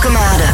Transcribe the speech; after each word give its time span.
Torquemada. 0.00 0.49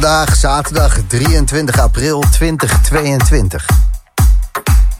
Vandaag, 0.00 0.36
zaterdag 0.36 0.98
23 1.06 1.78
april 1.78 2.24
2022. 2.30 3.66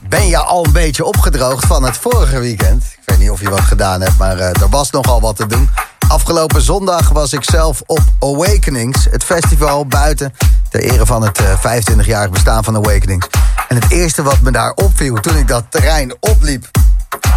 Ben 0.09 0.27
je 0.27 0.37
al 0.37 0.65
een 0.65 0.71
beetje 0.71 1.05
opgedroogd 1.05 1.65
van 1.65 1.83
het 1.83 1.97
vorige 1.97 2.39
weekend? 2.39 2.83
Ik 2.83 3.01
weet 3.05 3.19
niet 3.19 3.29
of 3.29 3.41
je 3.41 3.49
wat 3.49 3.61
gedaan 3.61 4.01
hebt, 4.01 4.17
maar 4.17 4.37
eh, 4.37 4.61
er 4.61 4.69
was 4.69 4.91
nogal 4.91 5.21
wat 5.21 5.35
te 5.35 5.45
doen. 5.45 5.69
Afgelopen 6.07 6.61
zondag 6.61 7.09
was 7.09 7.33
ik 7.33 7.43
zelf 7.43 7.81
op 7.85 8.01
Awakenings, 8.19 9.07
het 9.11 9.23
festival 9.23 9.85
buiten... 9.85 10.33
ter 10.69 10.81
ere 10.81 11.05
van 11.05 11.21
het 11.21 11.39
eh, 11.39 11.79
25-jarig 11.79 12.29
bestaan 12.29 12.63
van 12.63 12.75
Awakenings. 12.75 13.27
En 13.67 13.75
het 13.75 13.91
eerste 13.91 14.23
wat 14.23 14.41
me 14.41 14.51
daar 14.51 14.71
opviel 14.71 15.15
toen 15.15 15.37
ik 15.37 15.47
dat 15.47 15.63
terrein 15.69 16.15
opliep... 16.19 16.69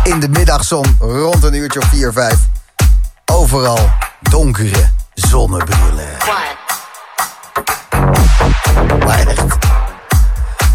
in 0.04 0.20
de 0.20 0.28
middagzon 0.28 0.96
rond 0.98 1.44
een 1.44 1.54
uurtje 1.54 1.80
of 1.80 1.88
4, 1.88 2.12
5... 2.12 2.34
overal 3.24 3.90
donkere 4.20 4.90
zonnebrillen. 5.14 6.08
Maar 9.06 9.26
echt. 9.26 9.58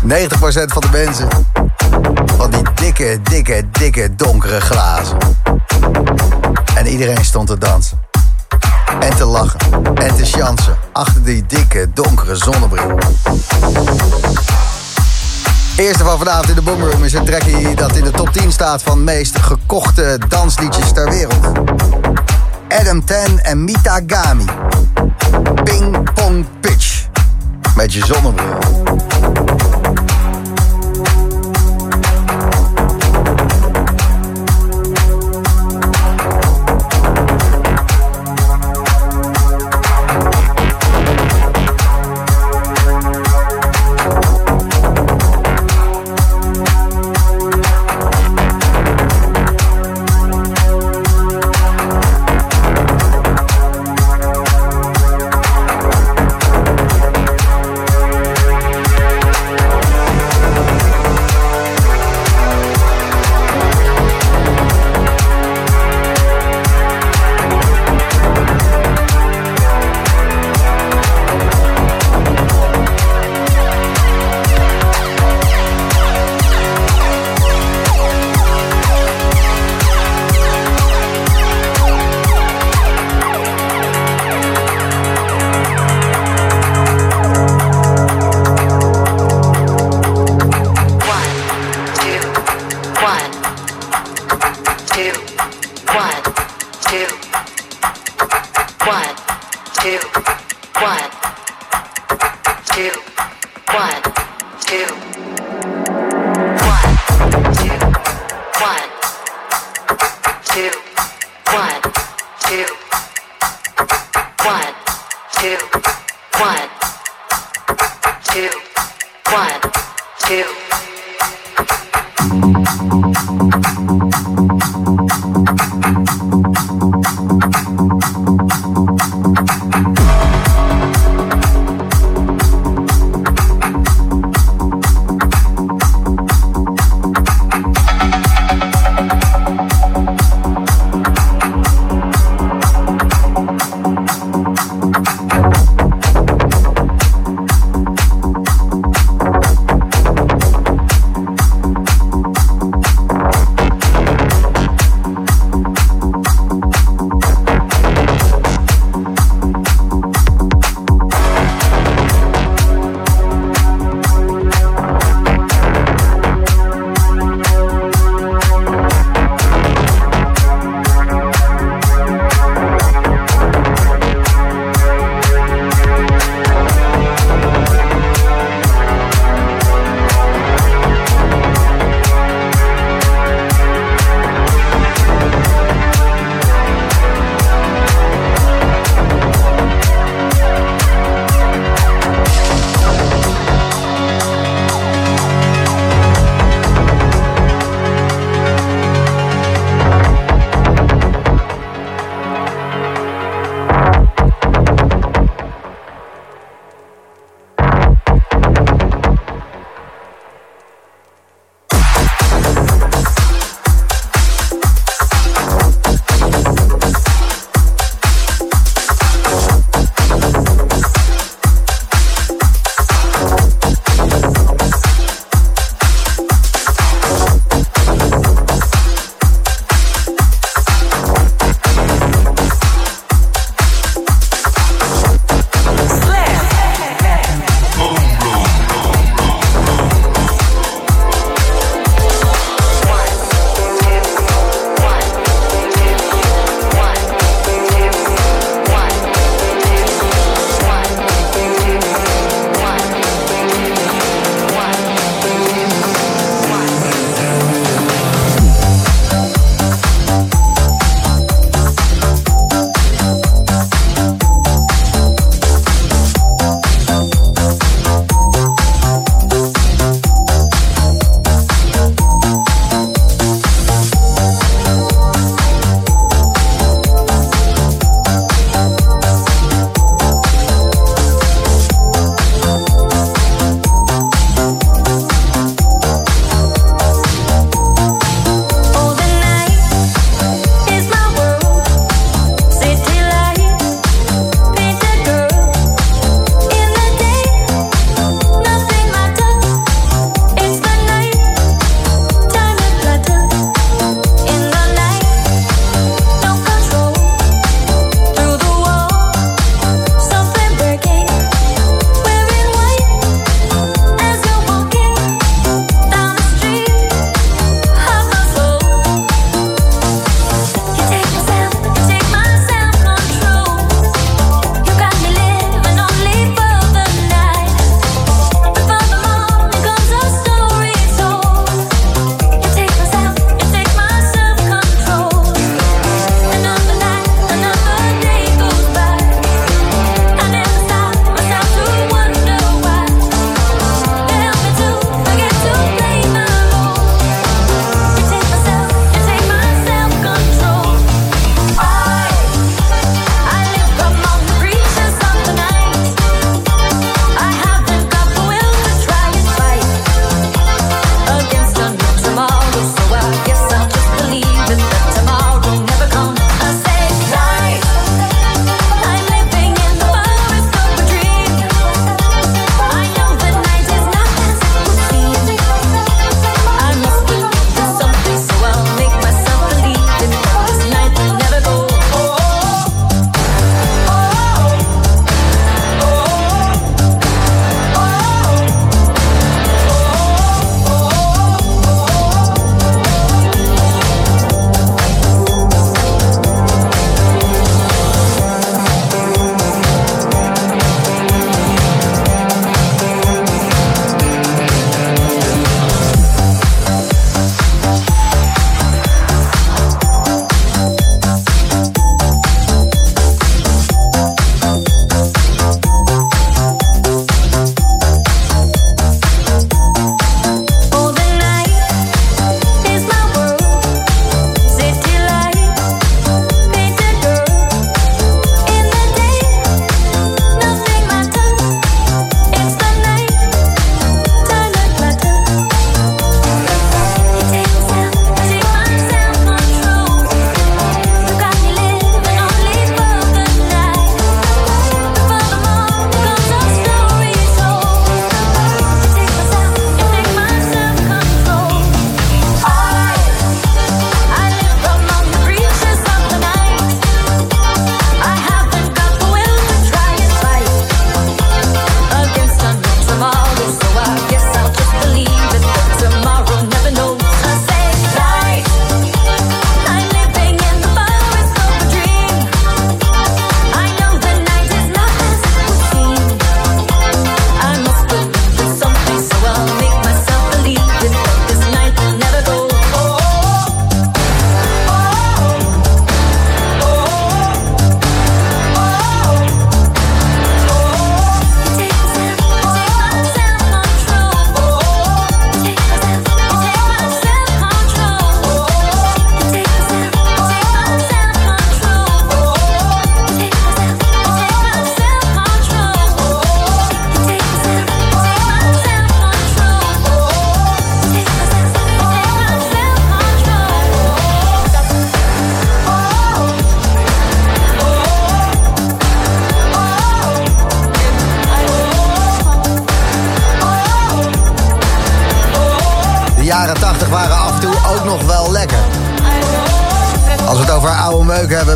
90% 0.07 0.65
van 0.65 0.81
de 0.81 0.89
mensen. 0.91 1.27
Van 2.37 2.49
die 2.49 2.61
dikke, 2.73 3.19
dikke, 3.23 3.63
dikke 3.71 4.15
donkere 4.15 4.61
glazen. 4.61 5.17
En 6.75 6.87
iedereen 6.87 7.25
stond 7.25 7.47
te 7.47 7.57
dansen. 7.57 7.99
En 8.99 9.15
te 9.15 9.25
lachen. 9.25 9.59
En 9.95 10.15
te 10.15 10.25
chansen. 10.25 10.77
Achter 10.91 11.23
die 11.23 11.45
dikke, 11.45 11.89
donkere 11.93 12.35
zonnebril. 12.35 12.99
Eerste 15.75 16.03
van 16.03 16.17
vanavond 16.17 16.49
in 16.49 16.55
de 16.55 16.61
Boomroom 16.61 17.03
is 17.03 17.13
een 17.13 17.25
trackie 17.25 17.75
dat 17.75 17.95
in 17.95 18.03
de 18.03 18.11
top 18.11 18.29
10 18.29 18.51
staat 18.51 18.81
van 18.81 19.03
meest 19.03 19.39
gekochte 19.39 20.17
dansliedjes 20.27 20.91
ter 20.91 21.09
wereld. 21.09 21.51
Adam 22.69 23.05
Ten 23.05 23.39
en 23.43 23.63
Mita 23.63 24.01
Gami. 24.07 24.45
Ping 25.63 26.13
Pong 26.13 26.45
Pitch. 26.59 27.07
Met 27.75 27.93
je 27.93 28.05
zonnebril. 28.05 29.14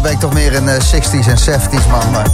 Ben 0.02 0.12
ik 0.12 0.20
toch 0.20 0.34
meer 0.34 0.56
een 0.56 0.68
60s 0.68 1.28
en 1.28 1.38
70s 1.38 1.90
man. 1.90 2.12
Maar... 2.12 2.28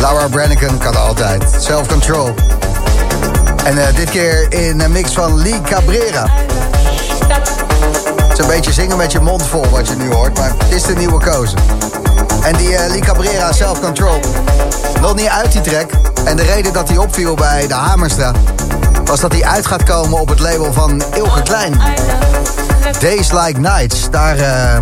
Laura 0.00 0.28
Branigan 0.28 0.78
kan 0.78 0.96
altijd. 0.96 1.44
Self-control. 1.58 2.34
En 3.64 3.76
uh, 3.76 3.84
dit 3.94 4.10
keer 4.10 4.52
in 4.52 4.80
een 4.80 4.92
mix 4.92 5.12
van 5.12 5.42
Lee 5.42 5.60
Cabrera. 5.60 6.26
Het 8.28 8.32
is 8.32 8.38
een 8.38 8.46
beetje 8.46 8.72
zingen 8.72 8.96
met 8.96 9.12
je 9.12 9.20
mond 9.20 9.46
vol 9.46 9.68
wat 9.70 9.88
je 9.88 9.94
nu 9.94 10.12
hoort, 10.12 10.38
maar 10.38 10.52
het 10.58 10.72
is 10.72 10.82
de 10.82 10.94
nieuwe 10.94 11.20
kozen. 11.24 11.58
En 12.42 12.56
die 12.56 12.68
Lee 12.88 13.00
Cabrera 13.00 13.52
Self-control. 13.52 14.20
Nog 15.00 15.14
niet 15.14 15.28
uit 15.28 15.52
die 15.52 15.60
track. 15.60 15.90
En 16.24 16.36
de 16.36 16.42
reden 16.42 16.72
dat 16.72 16.88
hij 16.88 16.96
opviel 16.96 17.34
bij 17.34 17.66
de 17.66 17.74
Hamerstra... 17.74 18.32
was 19.04 19.20
dat 19.20 19.32
hij 19.32 19.44
uit 19.44 19.66
gaat 19.66 19.82
komen 19.82 20.20
op 20.20 20.28
het 20.28 20.40
label 20.40 20.72
van 20.72 21.02
Ilke 21.14 21.42
Klein. 21.42 21.80
Days 22.92 23.32
Like 23.32 23.60
Nights. 23.60 24.10
Daar 24.10 24.38
uh, 24.38 24.78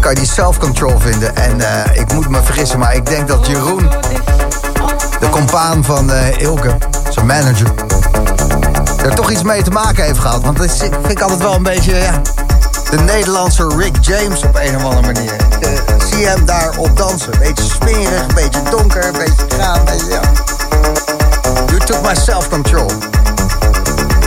kan 0.00 0.10
je 0.10 0.16
die 0.16 0.26
self-control 0.26 0.98
vinden. 0.98 1.36
En 1.36 1.58
uh, 1.58 2.00
ik 2.00 2.12
moet 2.12 2.28
me 2.28 2.42
vergissen, 2.42 2.78
maar 2.78 2.94
ik 2.94 3.06
denk 3.06 3.28
dat 3.28 3.46
Jeroen... 3.46 3.90
de 5.20 5.28
compaan 5.30 5.84
van 5.84 6.10
uh, 6.10 6.40
Ilke, 6.40 6.76
zijn 7.10 7.26
manager... 7.26 7.66
er 9.04 9.14
toch 9.14 9.30
iets 9.30 9.42
mee 9.42 9.62
te 9.62 9.70
maken 9.70 10.04
heeft 10.04 10.18
gehad. 10.18 10.42
Want 10.42 10.58
dat 10.58 10.70
vind 10.70 11.10
ik 11.10 11.20
altijd 11.20 11.40
wel 11.40 11.54
een 11.54 11.62
beetje... 11.62 11.94
Ja, 11.94 12.20
de 12.90 12.98
Nederlandse 12.98 13.74
Rick 13.76 13.96
James 14.00 14.42
op 14.42 14.54
een 14.54 14.76
of 14.76 14.84
andere 14.84 15.12
manier. 15.12 15.36
Zie 16.10 16.26
hem 16.26 16.44
daar 16.44 16.78
op 16.78 16.96
dansen. 16.96 17.38
Beetje 17.38 17.64
smerig, 17.64 18.26
beetje 18.34 18.60
donker, 18.70 19.12
beetje 19.12 19.46
graan. 19.48 19.84
Beetje, 19.84 20.10
ja. 20.10 20.20
You 21.66 21.78
took 21.78 22.02
my 22.02 22.14
self-control. 22.14 23.15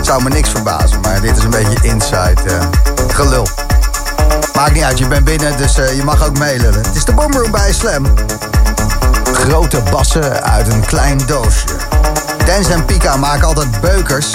Zou 0.10 0.24
me 0.24 0.30
niks 0.30 0.50
verbazen, 0.50 1.00
maar 1.02 1.22
dit 1.22 1.38
is 1.38 1.44
een 1.44 1.50
beetje 1.50 1.78
inside 1.82 2.42
uh, 2.46 2.62
gelul. 3.08 3.48
Maakt 4.54 4.74
niet 4.74 4.84
uit, 4.84 4.98
je 4.98 5.08
bent 5.08 5.26
binnen, 5.26 5.58
dus 5.58 5.78
uh, 5.78 5.96
je 5.96 6.04
mag 6.04 6.26
ook 6.28 6.38
meelullen. 6.38 6.82
Het 6.82 6.96
is 6.96 7.06
de 7.06 7.14
Boomroom 7.14 7.52
bij 7.52 7.74
Slam. 7.74 8.06
Grote 9.34 9.82
bassen 9.92 10.44
uit 10.44 10.74
een 10.74 10.86
klein 10.86 11.18
doosje. 11.26 11.66
Dance 12.46 12.74
en 12.74 12.86
Pika 12.86 13.18
maken 13.18 13.48
altijd 13.48 13.82
beukers. 13.82 14.28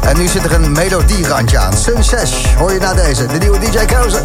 En 0.00 0.16
nu 0.16 0.26
zit 0.26 0.44
er 0.44 0.52
een 0.52 0.72
melodierandje 0.72 1.58
aan. 1.58 1.76
Sun 1.76 2.04
Sesh, 2.04 2.54
hoor 2.54 2.72
je 2.72 2.78
naar 2.80 2.96
deze, 2.96 3.26
de 3.26 3.38
nieuwe 3.38 3.58
DJ 3.58 3.84
Kozen. 3.84 4.22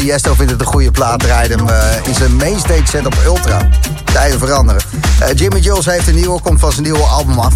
Tiesto 0.00 0.34
vindt 0.34 0.50
het 0.52 0.60
een 0.60 0.66
goede 0.66 0.90
plaat. 0.90 1.20
Draaide 1.20 1.54
hem 1.54 1.68
eh, 1.68 2.06
in 2.06 2.14
zijn 2.14 2.36
mainstage 2.36 2.86
set 2.86 3.06
op 3.06 3.14
Ultra. 3.24 3.68
Tijden 4.12 4.38
veranderen. 4.38 4.82
Eh, 5.20 5.34
Jimmy 5.34 5.58
Jules 5.58 5.86
heeft 5.86 6.08
een 6.08 6.14
nieuwe, 6.14 6.40
komt 6.40 6.60
van 6.60 6.72
zijn 6.72 6.82
nieuwe 6.82 7.02
album 7.02 7.38
af. 7.38 7.54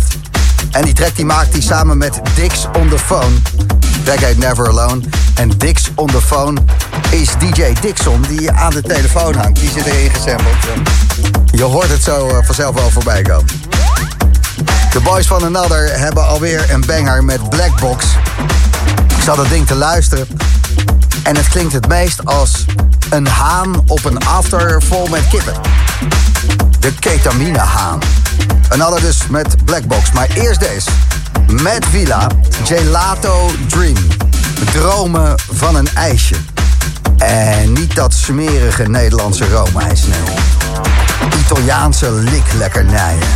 En 0.70 0.84
die 0.84 0.94
track 0.94 1.16
die 1.16 1.24
maakt 1.24 1.52
hij 1.52 1.60
samen 1.60 1.98
met 1.98 2.20
Dix 2.34 2.66
on 2.78 2.88
the 2.88 2.98
Phone. 2.98 3.36
Track 4.04 4.18
heet 4.18 4.38
Never 4.38 4.68
Alone. 4.68 5.00
En 5.34 5.48
Dix 5.48 5.90
on 5.94 6.06
the 6.06 6.20
Phone 6.20 6.60
is 7.10 7.28
DJ 7.38 7.72
Dixon 7.80 8.24
die 8.28 8.50
aan 8.50 8.70
de 8.70 8.82
telefoon 8.82 9.34
hangt. 9.34 9.60
Die 9.60 9.70
zit 9.70 9.86
erin 9.86 10.10
gesampled. 10.10 10.56
Je 11.50 11.62
hoort 11.62 11.88
het 11.88 12.02
zo 12.02 12.28
eh, 12.28 12.36
vanzelf 12.44 12.74
wel 12.74 12.90
voorbij 12.90 13.22
komen. 13.22 13.46
De 14.92 15.00
boys 15.00 15.26
van 15.26 15.44
Another 15.44 15.98
hebben 15.98 16.26
alweer 16.26 16.70
een 16.70 16.84
banger 16.86 17.24
met 17.24 17.48
Blackbox. 17.48 18.04
Ik 19.16 19.22
zat 19.22 19.36
dat 19.36 19.48
ding 19.48 19.66
te 19.66 19.74
luisteren. 19.74 20.26
En 21.24 21.36
het 21.36 21.48
klinkt 21.48 21.72
het 21.72 21.88
meest 21.88 22.24
als 22.24 22.64
een 23.10 23.26
haan 23.26 23.82
op 23.86 24.04
een 24.04 24.26
after 24.26 24.82
vol 24.82 25.06
met 25.06 25.28
kippen. 25.28 25.54
De 26.78 26.92
ketamine 26.94 27.58
haan. 27.58 27.98
Another 28.68 29.00
dus 29.00 29.26
met 29.28 29.64
Blackbox. 29.64 30.12
Maar 30.12 30.28
eerst 30.34 30.60
deze. 30.60 30.90
Met 31.62 31.86
Villa, 31.90 32.26
Gelato 32.64 33.50
Dream. 33.66 33.96
Dromen 34.72 35.34
van 35.52 35.76
een 35.76 35.88
ijsje. 35.94 36.36
En 37.18 37.72
niet 37.72 37.94
dat 37.94 38.12
smerige 38.12 38.88
Nederlandse 38.88 39.48
roomijs, 39.48 40.06
nee. 40.06 40.18
Italiaanse 41.44 42.12
liklekkernijen. 42.12 43.28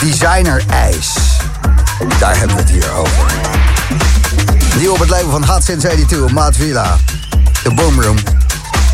Designer 0.00 0.62
ijs. 0.70 1.14
Daar 2.18 2.38
hebben 2.38 2.56
we 2.56 2.62
het 2.62 2.70
hier 2.70 2.92
over. 2.92 3.53
Nieuw 4.78 4.92
op 4.92 4.98
het 4.98 5.08
label 5.08 5.30
van 5.30 5.44
Hot 5.44 5.64
Since 5.64 5.86
82, 5.86 6.32
Maat 6.32 6.56
Villa. 6.56 6.96
The 7.62 7.74
Boom 7.74 8.00
Room. 8.00 8.16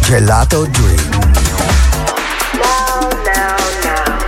Gelato 0.00 0.66
Dream. 0.70 1.08
Now, 2.52 3.08
now, 3.24 3.56
now. 3.84 4.18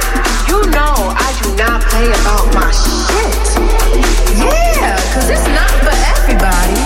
You 0.47 0.71
know 0.71 1.13
I 1.13 1.33
do 1.43 1.49
not 1.63 1.85
play 1.89 2.09
about 2.21 2.55
my 2.55 2.73
shit. 2.73 3.45
Yeah, 4.37 4.97
cause 5.15 5.29
it's 5.29 5.47
not 5.47 5.71
for 5.85 5.95
everybody. 6.17 6.81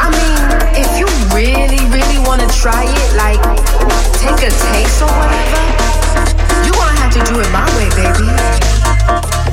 I 0.00 0.08
mean, 0.16 0.42
if 0.82 0.90
you 0.98 1.06
really, 1.34 1.84
really 1.90 2.18
wanna 2.26 2.48
try 2.62 2.84
it, 2.84 3.10
like 3.16 3.42
take 4.18 4.48
a 4.48 4.52
taste 4.72 5.02
or 5.02 5.12
whatever, 5.12 5.62
you 6.64 6.72
gonna 6.72 7.00
have 7.00 7.12
to 7.12 7.32
do 7.32 7.40
it 7.40 7.50
my 7.52 7.68
way, 7.76 7.88
baby. 8.00 8.28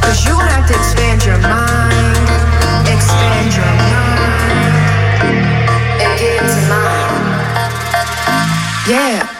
Cause 0.02 0.26
you 0.26 0.32
gonna 0.32 0.52
have 0.52 0.68
to 0.68 0.76
expand 0.76 1.26
your 1.26 1.38
mind, 1.38 2.28
expand 2.88 3.54
your 3.56 3.91
Yeah. 8.92 9.31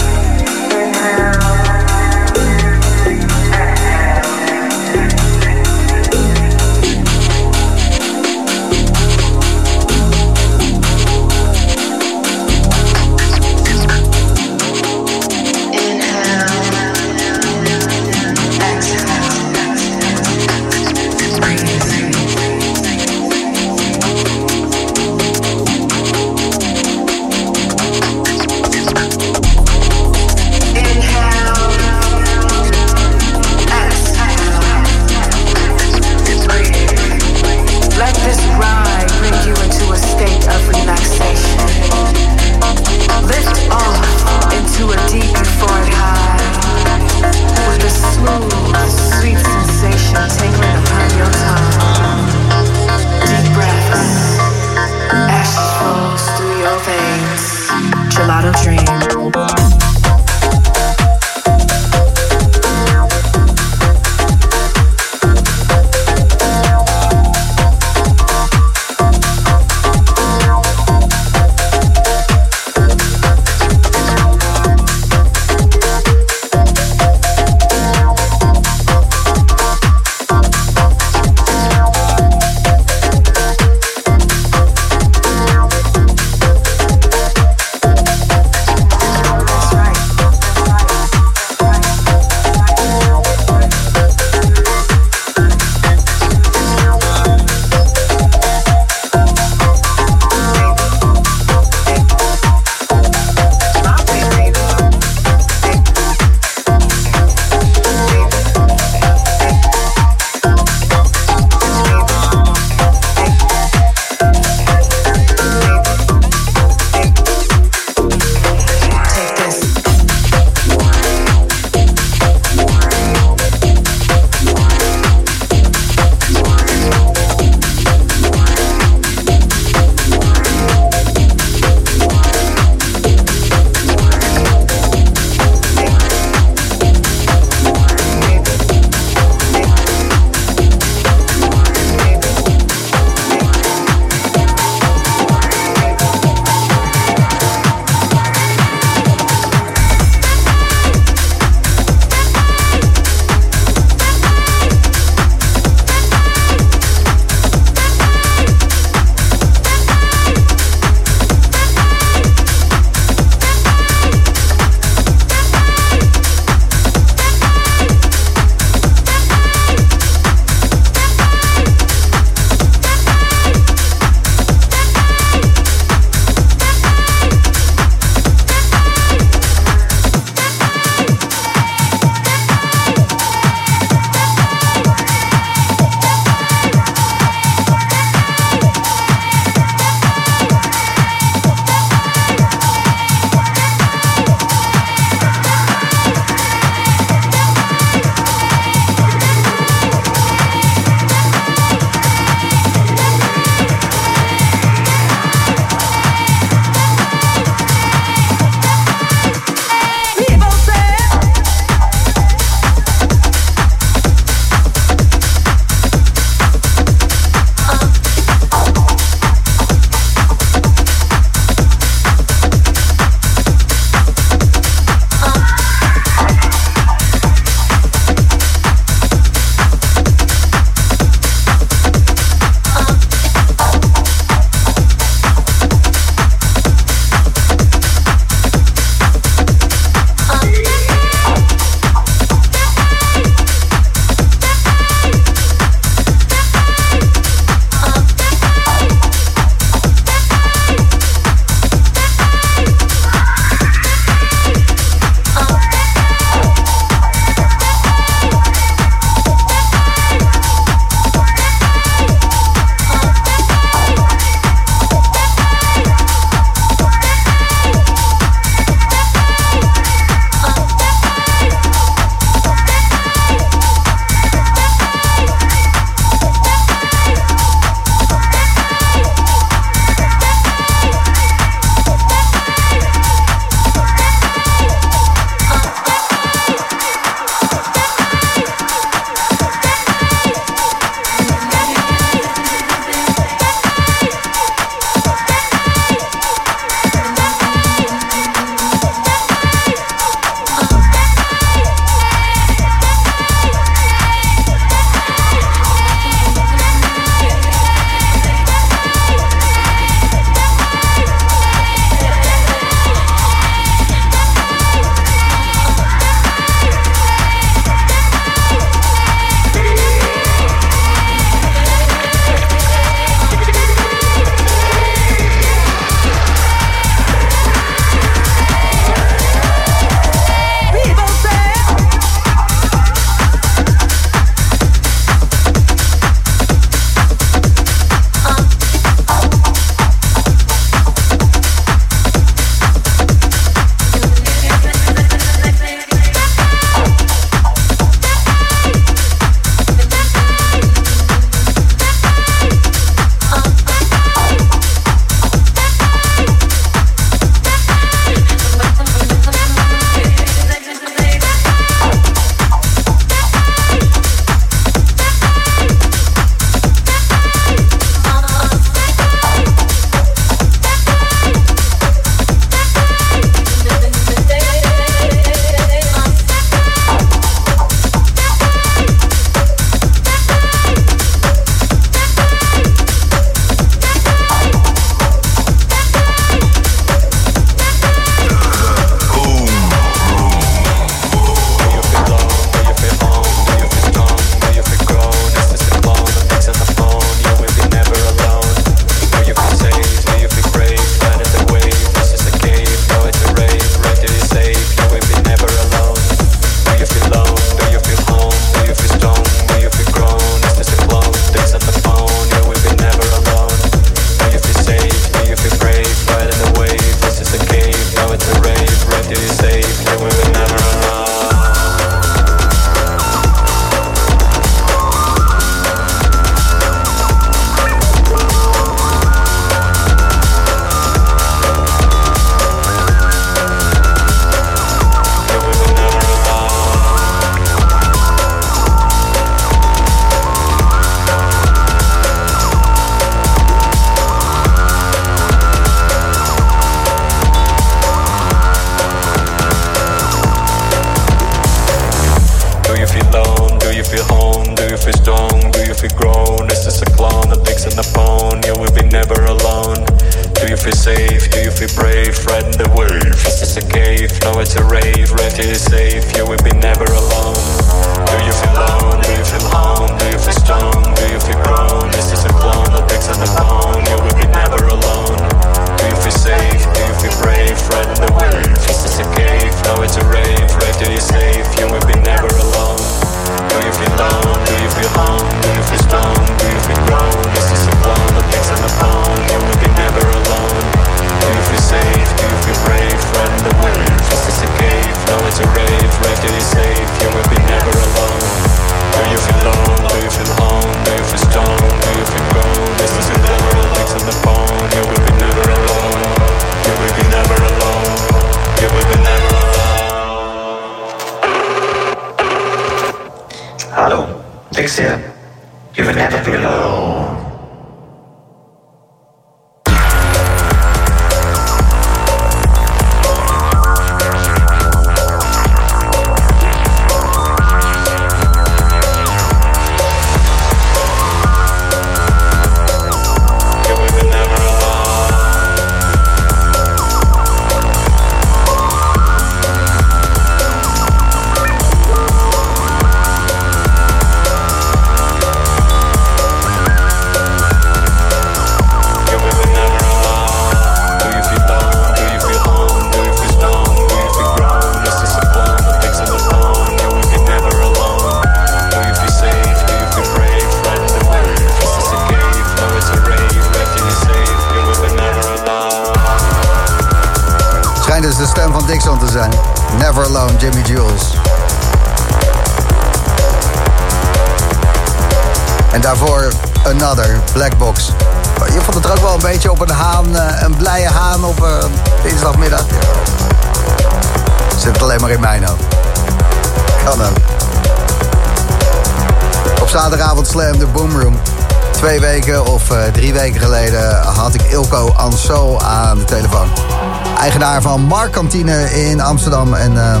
In 598.30 599.00
Amsterdam. 599.00 599.54
En 599.54 599.76
ehm, 599.76 600.00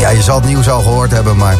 ja, 0.00 0.08
je 0.08 0.22
zal 0.22 0.36
het 0.36 0.48
nieuws 0.48 0.68
al 0.68 0.82
gehoord 0.82 1.10
hebben, 1.10 1.36
maar... 1.36 1.54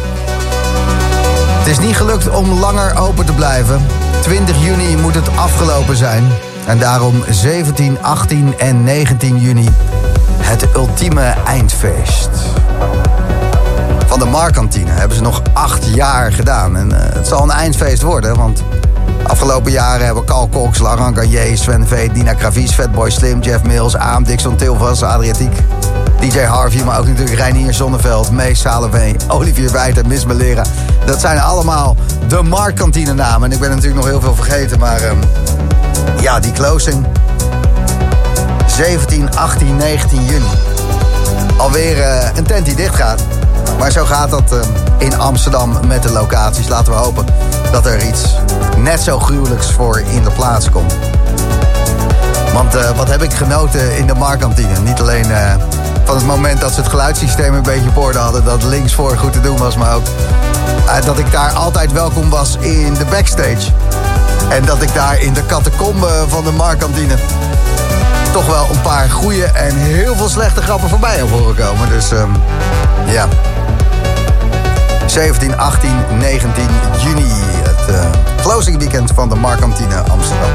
Het 1.59 1.67
is 1.67 1.79
niet 1.79 1.97
gelukt 1.97 2.29
om 2.29 2.53
langer 2.53 2.99
open 2.99 3.27
te 3.27 3.33
blijven. 3.33 3.87
20 4.21 4.65
juni 4.65 4.97
moet 4.97 5.15
het 5.15 5.37
afgelopen 5.37 5.97
zijn. 5.97 6.25
En 6.67 6.79
daarom 6.79 7.25
17, 7.31 8.03
18 8.03 8.59
en 8.59 8.85
19 8.85 9.39
juni 9.39 9.69
het 10.39 10.67
ultieme 10.75 11.35
eindfeest. 11.47 12.31
Van 14.07 14.19
de 14.19 14.25
Markkantine 14.25 14.91
hebben 14.91 15.17
ze 15.17 15.23
nog 15.23 15.43
acht 15.53 15.95
jaar 15.95 16.33
gedaan. 16.33 16.77
En 16.77 16.93
eh, 16.93 17.15
het 17.15 17.27
zal 17.27 17.43
een 17.43 17.51
eindfeest 17.51 18.03
worden, 18.03 18.37
want 18.37 18.63
afgelopen 19.29 19.73
jaren 19.73 20.07
hebben 20.07 20.25
Carl 20.25 20.49
Cox, 20.49 20.79
Laurent 20.79 21.19
Garnier, 21.19 21.59
Sven 21.59 21.87
Veet, 21.87 22.15
Dina 22.15 22.35
Kravies, 22.35 22.73
Fatboy 22.73 23.11
Slim, 23.11 23.41
Jeff 23.41 23.63
Mills, 23.63 23.97
Aam, 23.97 24.25
Dixon 24.25 24.57
Tilvas, 24.57 25.03
Adriatiek, 25.03 25.53
DJ 26.21 26.39
Harvey, 26.39 26.85
maar 26.85 26.99
ook 26.99 27.07
natuurlijk 27.07 27.39
Reinier 27.39 27.75
Zonneveld, 27.75 28.31
Mees 28.31 28.61
Saleveen, 28.61 29.17
Olivier 29.29 29.73
Wijt 29.73 29.99
en 29.99 30.09
Miss 30.09 30.27
Melera. 30.27 30.65
Dat 31.05 31.21
zijn 31.21 31.39
allemaal 31.39 31.97
de 32.29 32.43
Markkantine 32.43 33.15
namen. 33.15 33.49
En 33.49 33.55
ik 33.55 33.61
ben 33.61 33.71
natuurlijk 33.71 33.97
nog 33.97 34.07
heel 34.07 34.21
veel 34.21 34.35
vergeten, 34.35 34.79
maar 34.79 35.01
ehm, 35.01 35.17
ja, 36.21 36.41
die 36.41 36.53
closing. 36.53 37.07
17, 38.67 39.37
18, 39.37 39.77
19 39.77 40.25
juni. 40.25 40.45
Alweer 41.57 42.01
eh, 42.01 42.29
een 42.35 42.45
tent 42.45 42.65
die 42.65 42.75
dicht 42.75 42.95
gaat. 42.95 43.21
Maar 43.79 43.91
zo 43.91 44.05
gaat 44.05 44.31
dat 44.31 44.53
eh, 44.53 44.59
in 44.99 45.19
Amsterdam 45.19 45.87
met 45.87 46.03
de 46.03 46.13
locaties. 46.13 46.69
Laten 46.69 46.93
we 46.93 46.99
hopen 46.99 47.27
dat 47.73 47.87
er 47.87 48.07
iets 48.07 48.35
net 48.77 49.01
zo 49.01 49.19
gruwelijks 49.19 49.71
voor 49.71 50.01
in 50.01 50.23
de 50.23 50.31
plaats 50.31 50.71
komt. 50.71 50.95
Want 52.57 52.75
eh, 52.75 52.91
wat 52.97 53.09
heb 53.09 53.23
ik 53.23 53.33
genoten 53.33 53.97
in 53.97 54.07
de 54.07 54.15
Markkantine? 54.15 54.79
Niet 54.79 55.01
alleen 55.01 55.31
eh, 55.31 55.55
van 56.05 56.17
het 56.17 56.27
moment 56.27 56.61
dat 56.61 56.73
ze 56.73 56.81
het 56.81 56.89
geluidssysteem 56.89 57.55
een 57.55 57.63
beetje 57.63 57.89
op 57.89 57.97
orde 57.97 58.19
hadden... 58.19 58.45
dat 58.45 58.63
links 58.63 58.95
voor 58.95 59.17
goed 59.17 59.33
te 59.33 59.41
doen 59.41 59.57
was, 59.57 59.77
maar 59.77 59.95
ook 59.95 60.07
eh, 60.87 61.05
dat 61.05 61.19
ik 61.19 61.33
daar 61.33 61.53
altijd 61.53 61.93
welkom 61.93 62.31
was 62.31 62.57
in 62.61 62.95
de 62.95 63.05
backstage. 63.05 63.73
En 64.49 64.65
dat 64.65 64.83
ik 64.83 64.95
daar 64.95 65.21
in 65.21 65.33
de 65.33 65.47
catacombe 65.47 66.25
van 66.29 66.45
de 66.45 66.53
Markkantine... 66.53 67.15
toch 68.33 68.47
wel 68.47 68.67
een 68.71 68.81
paar 68.81 69.11
goede 69.11 69.45
en 69.45 69.77
heel 69.77 70.15
veel 70.15 70.29
slechte 70.29 70.63
grappen 70.63 70.89
voorbij 70.89 71.17
heb 71.17 71.31
horen 71.31 71.57
komen. 71.57 71.89
Dus 71.89 72.13
ehm, 72.13 72.31
ja... 73.07 73.29
17, 75.07 75.57
18, 75.57 75.91
19 76.19 76.67
juni. 77.03 77.33
Het 77.63 77.95
eh, 77.95 78.11
closing 78.43 78.79
weekend 78.79 79.11
van 79.15 79.29
de 79.29 79.35
Markkantine 79.35 79.99
Amsterdam. 79.99 80.51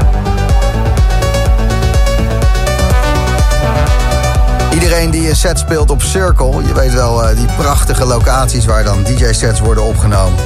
Iedereen 4.72 5.10
die 5.10 5.28
een 5.28 5.36
set 5.36 5.58
speelt 5.58 5.90
op 5.90 6.02
Circle, 6.02 6.66
je 6.66 6.74
weet 6.74 6.92
wel, 6.92 7.28
eh, 7.28 7.36
die 7.36 7.46
prachtige 7.56 8.04
locaties 8.04 8.64
waar 8.64 8.84
dan 8.84 9.02
DJ-sets 9.02 9.60
worden 9.60 9.84
opgenomen. 9.84 10.38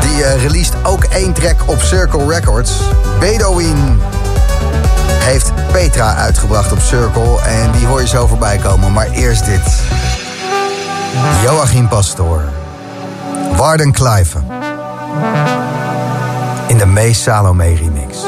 Die 0.00 0.24
eh, 0.24 0.42
released 0.42 0.74
ook 0.82 1.04
één 1.04 1.32
track 1.32 1.56
op 1.66 1.80
Circle 1.80 2.26
Records. 2.26 2.72
Bedouin 3.20 4.00
heeft 5.18 5.52
Petra 5.72 6.14
uitgebracht 6.14 6.72
op 6.72 6.80
Circle 6.80 7.40
en 7.42 7.70
die 7.72 7.86
hoor 7.86 8.00
je 8.00 8.06
zo 8.08 8.26
voorbij 8.26 8.56
komen. 8.56 8.92
Maar 8.92 9.10
eerst 9.10 9.44
dit. 9.44 9.82
Joachim 11.42 11.88
Pastoor. 11.88 12.55
Warden 13.56 13.92
Kluiven. 13.92 14.44
In 16.68 16.78
de 16.78 16.86
Mees 16.86 17.22
Salome 17.22 17.74
remix. 17.74 18.24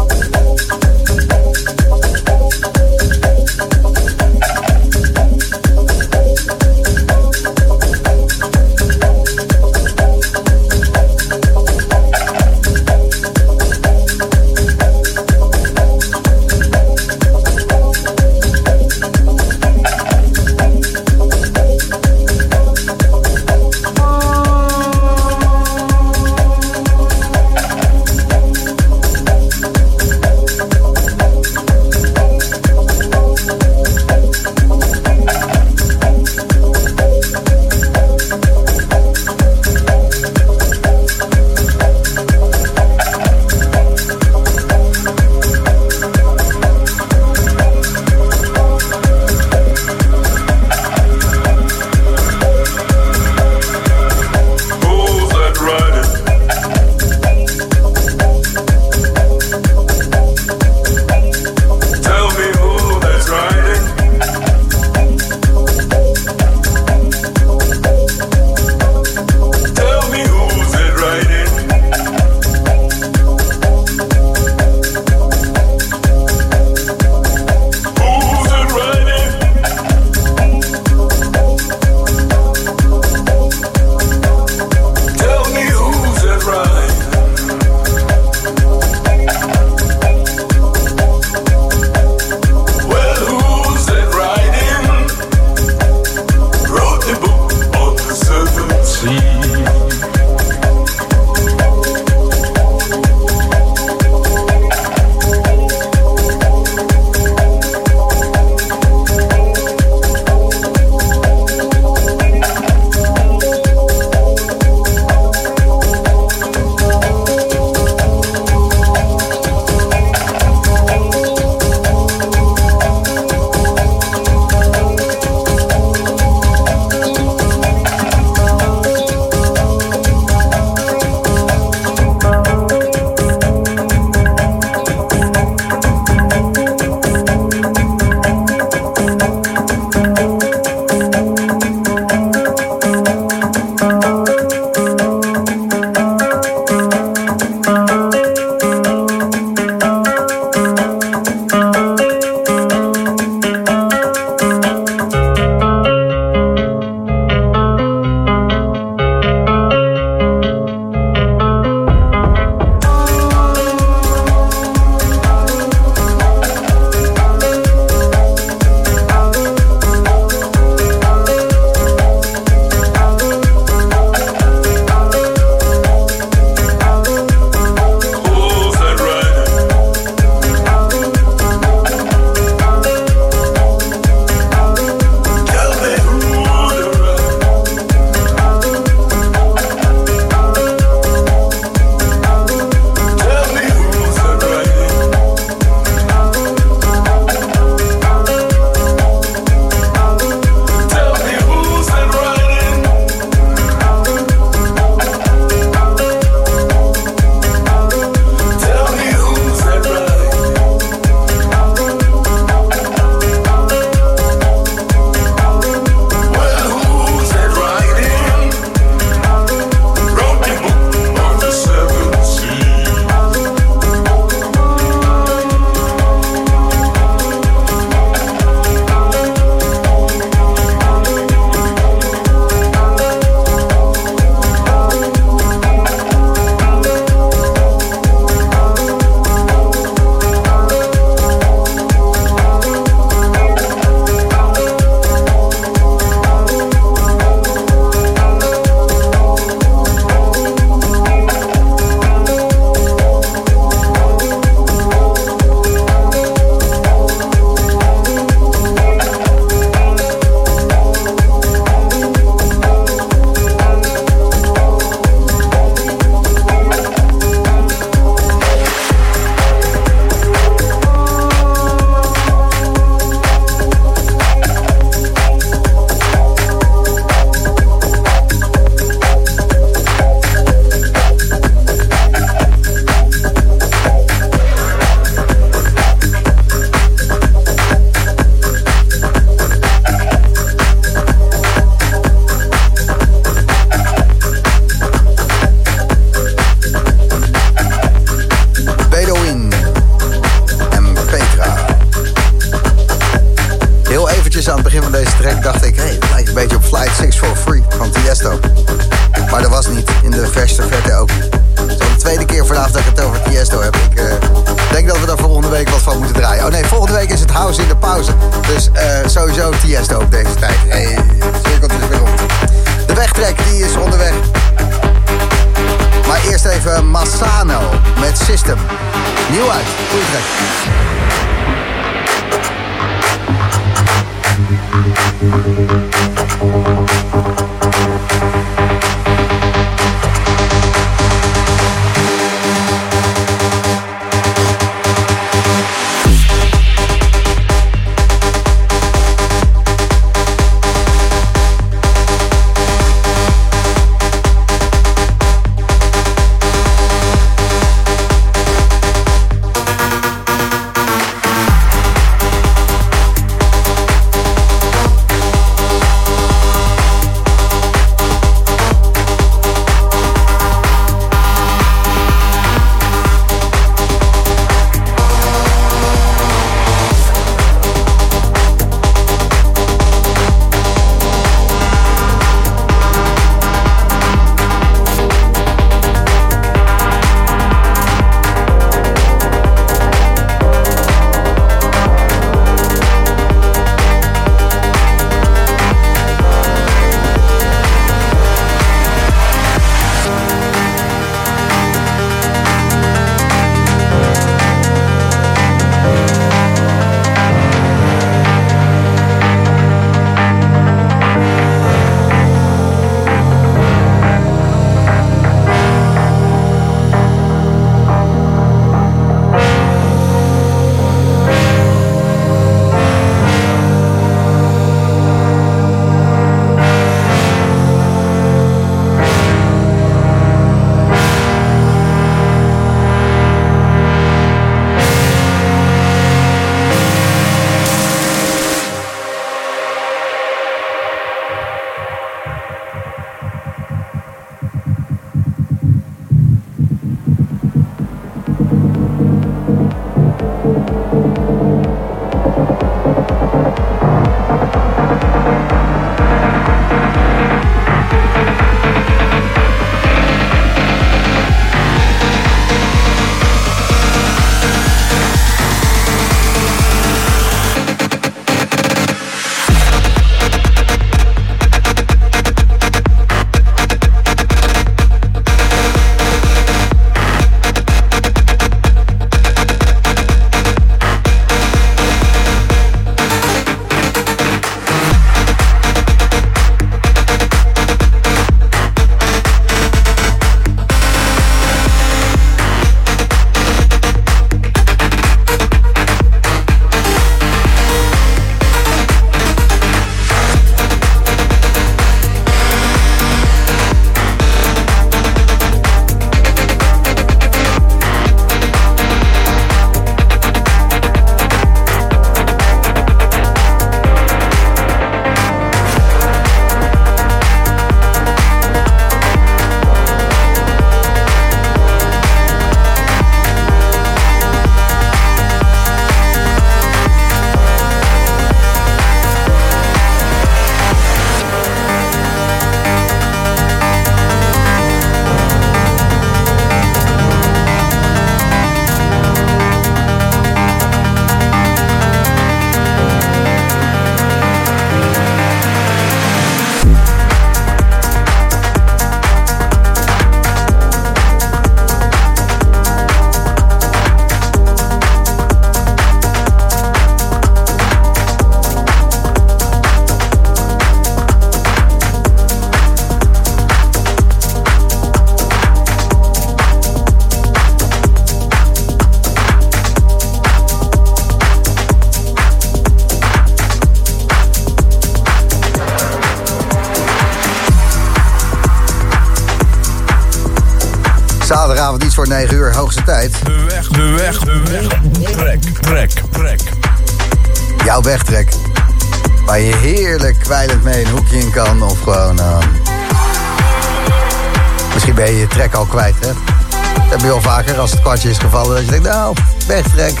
Als 597.58 597.70
het 597.70 597.80
kwartje 597.80 598.10
is 598.10 598.18
gevallen. 598.18 598.54
Dat 598.54 598.64
je 598.64 598.70
denkt, 598.70 598.86
nou, 598.88 599.14
wegtrek. 599.46 600.00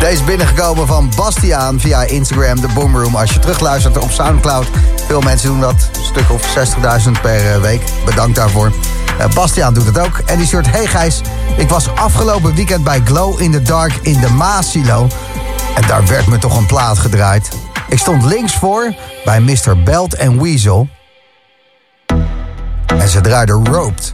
Deze 0.00 0.24
binnengekomen 0.24 0.86
van 0.86 1.12
Bastiaan 1.16 1.80
via 1.80 2.02
Instagram, 2.02 2.60
de 2.60 2.68
Boomroom. 2.74 3.16
Als 3.16 3.30
je 3.30 3.38
terugluistert 3.38 3.98
op 3.98 4.10
Soundcloud. 4.10 4.66
Veel 5.06 5.20
mensen 5.20 5.48
doen 5.48 5.60
dat. 5.60 5.90
Een 5.92 6.04
stuk 6.04 6.30
of 6.30 6.56
60.000 7.06 7.10
per 7.22 7.52
eh, 7.52 7.60
week. 7.60 7.82
Bedankt 8.04 8.36
daarvoor. 8.36 8.72
Uh, 9.20 9.26
Bastiaan 9.34 9.74
doet 9.74 9.86
het 9.86 9.98
ook. 9.98 10.18
En 10.26 10.36
die 10.36 10.46
stuurt... 10.46 10.70
Hey 10.70 10.86
Gijs, 10.86 11.20
ik 11.56 11.68
was 11.68 11.94
afgelopen 11.94 12.54
weekend 12.54 12.84
bij 12.84 13.00
Glow 13.04 13.40
in 13.40 13.52
the 13.52 13.62
Dark 13.62 13.92
in 14.02 14.20
de 14.20 14.28
Maasilo. 14.30 15.08
En 15.74 15.86
daar 15.86 16.06
werd 16.06 16.26
me 16.26 16.38
toch 16.38 16.56
een 16.56 16.66
plaat 16.66 16.98
gedraaid. 16.98 17.48
Ik 17.88 17.98
stond 17.98 18.24
links 18.24 18.54
voor 18.54 18.94
bij 19.24 19.40
Mr. 19.40 19.82
Belt 19.84 20.14
en 20.14 20.42
Weasel. 20.42 20.88
En 22.86 23.08
ze 23.08 23.20
draaiden 23.20 23.66
Roped 23.66 24.11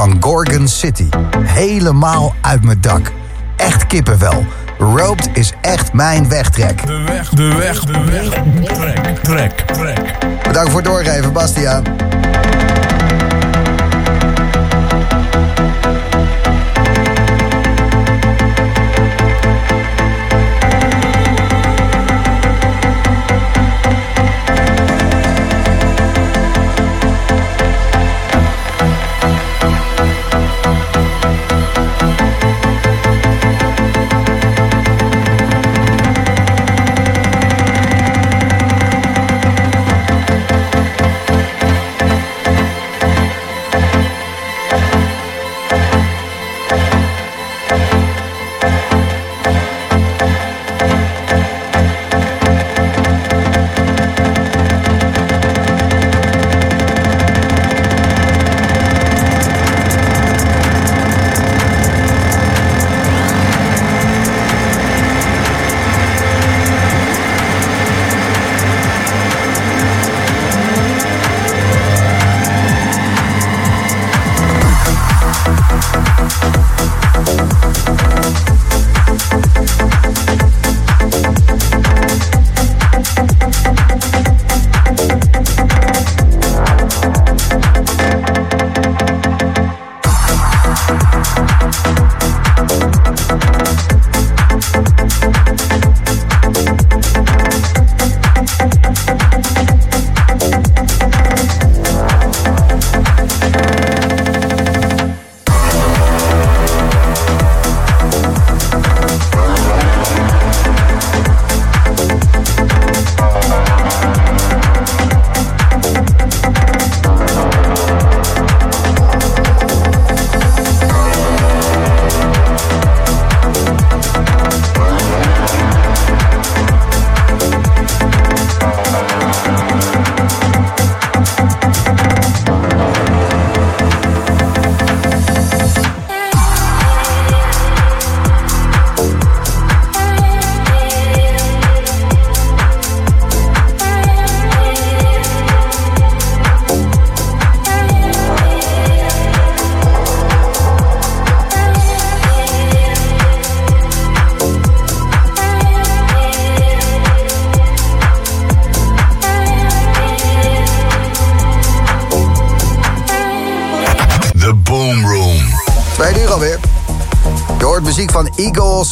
van 0.00 0.16
Gorgon 0.20 0.68
City. 0.68 1.08
Helemaal 1.42 2.34
uit 2.40 2.64
mijn 2.64 2.80
dak. 2.80 3.12
Echt 3.56 3.86
kippenvel. 3.86 4.44
Roped 4.78 5.28
is 5.32 5.52
echt 5.60 5.92
mijn 5.92 6.28
wegtrek. 6.28 6.86
De 6.86 7.02
weg, 7.02 7.28
de 7.28 7.54
weg, 7.54 7.84
de 7.84 8.04
weg. 8.04 8.42
Trek, 8.72 9.18
trek, 9.22 9.52
trek. 9.60 10.18
Bedankt 10.42 10.70
voor 10.70 10.80
het 10.80 10.88
doorgeven, 10.88 11.32
Bastiaan. 11.32 11.82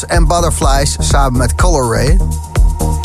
En 0.06 0.26
Butterflies 0.26 0.96
samen 0.98 1.38
met 1.38 1.54
Color 1.54 1.94
Ray. 1.94 2.18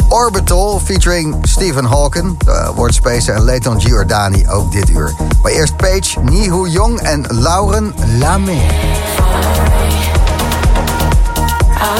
Orbital 0.09 0.81
featuring 0.83 1.35
Stephen 1.41 1.85
Hawken, 1.85 2.37
de 2.45 2.71
woordspacer 2.75 3.35
en 3.35 3.43
Leighton 3.43 3.81
Giordani 3.81 4.49
ook 4.49 4.71
dit 4.71 4.89
uur. 4.89 5.13
Maar 5.41 5.51
eerst 5.51 5.77
Paige, 5.77 6.19
Nihu 6.19 6.69
Jong 6.69 6.99
en 6.99 7.25
Lauren 7.27 7.93
Lame. 8.19 8.51
I'll 8.51 8.59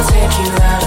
take 0.06 0.41
you 0.41 0.62
out. 0.62 0.84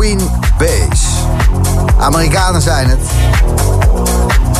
Queen 0.00 0.30
Base. 0.58 1.06
Amerikanen 1.98 2.62
zijn 2.62 2.88
het. 2.88 2.98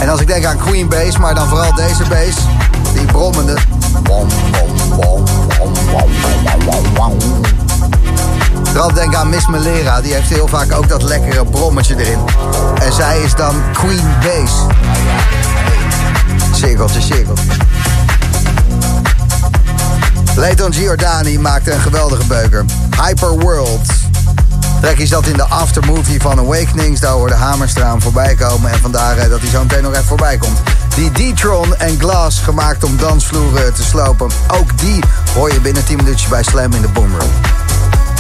En 0.00 0.08
als 0.08 0.20
ik 0.20 0.26
denk 0.26 0.44
aan 0.44 0.58
Queen 0.58 0.88
Base, 0.88 1.18
maar 1.18 1.34
dan 1.34 1.48
vooral 1.48 1.74
deze 1.74 2.02
bass, 2.08 2.36
die 2.94 3.04
brommende. 3.04 3.56
Vooral 8.64 8.94
denk 8.94 9.14
aan 9.14 9.28
Miss 9.28 9.46
Melera, 9.46 10.00
die 10.00 10.14
heeft 10.14 10.28
heel 10.28 10.48
vaak 10.48 10.72
ook 10.72 10.88
dat 10.88 11.02
lekkere 11.02 11.44
brommetje 11.44 11.96
erin. 11.96 12.18
En 12.82 12.92
zij 12.92 13.20
is 13.20 13.34
dan 13.34 13.54
Queen 13.72 14.08
Base. 14.22 14.66
Cirkeltje, 16.52 17.00
cirkeltje. 17.00 17.50
Leighton 20.36 20.72
Giordani 20.72 21.38
maakte 21.38 21.72
een 21.72 21.80
geweldige 21.80 22.26
beuker. 22.26 22.64
Hyper 23.02 23.38
World. 24.80 24.96
Trekkie 24.96 25.06
zat 25.06 25.26
in 25.26 25.36
de 25.36 25.44
aftermovie 25.44 26.20
van 26.20 26.38
Awakenings. 26.38 27.00
Daar 27.00 27.12
hoorde 27.12 27.34
Hamerstraam 27.34 28.02
voorbij 28.02 28.34
komen. 28.34 28.70
En 28.70 28.78
vandaar 28.78 29.16
eh, 29.16 29.28
dat 29.28 29.40
hij 29.40 29.48
zo 29.48 29.62
meteen 29.62 29.82
nog 29.82 29.92
even 29.92 30.04
voorbij 30.04 30.38
komt. 30.38 30.58
Die 30.94 31.10
D-Tron 31.10 31.76
en 31.76 32.00
Glass, 32.00 32.40
gemaakt 32.40 32.84
om 32.84 32.96
dansvloeren 32.96 33.74
te 33.74 33.82
slopen. 33.82 34.30
Ook 34.48 34.78
die 34.78 35.00
hoor 35.34 35.52
je 35.52 35.60
binnen 35.60 35.84
10 35.84 35.96
minuutjes 35.96 36.28
bij 36.28 36.42
Slam 36.42 36.72
in 36.72 36.80
de 36.80 36.88
Boomroom. 36.88 37.30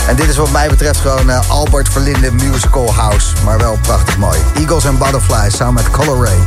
En 0.08 0.16
dit 0.16 0.28
is 0.28 0.36
wat 0.36 0.50
mij 0.50 0.68
betreft 0.68 1.00
gewoon 1.00 1.30
eh, 1.30 1.50
Albert 1.50 1.88
Verlinde 1.88 2.32
Musical 2.32 2.94
House. 2.94 3.26
Maar 3.44 3.58
wel 3.58 3.78
prachtig 3.82 4.16
mooi. 4.16 4.38
Eagles 4.54 4.86
and 4.86 4.98
Butterflies 4.98 5.56
samen 5.56 5.74
met 5.74 5.90
Color 5.90 6.24
Ray. 6.24 6.38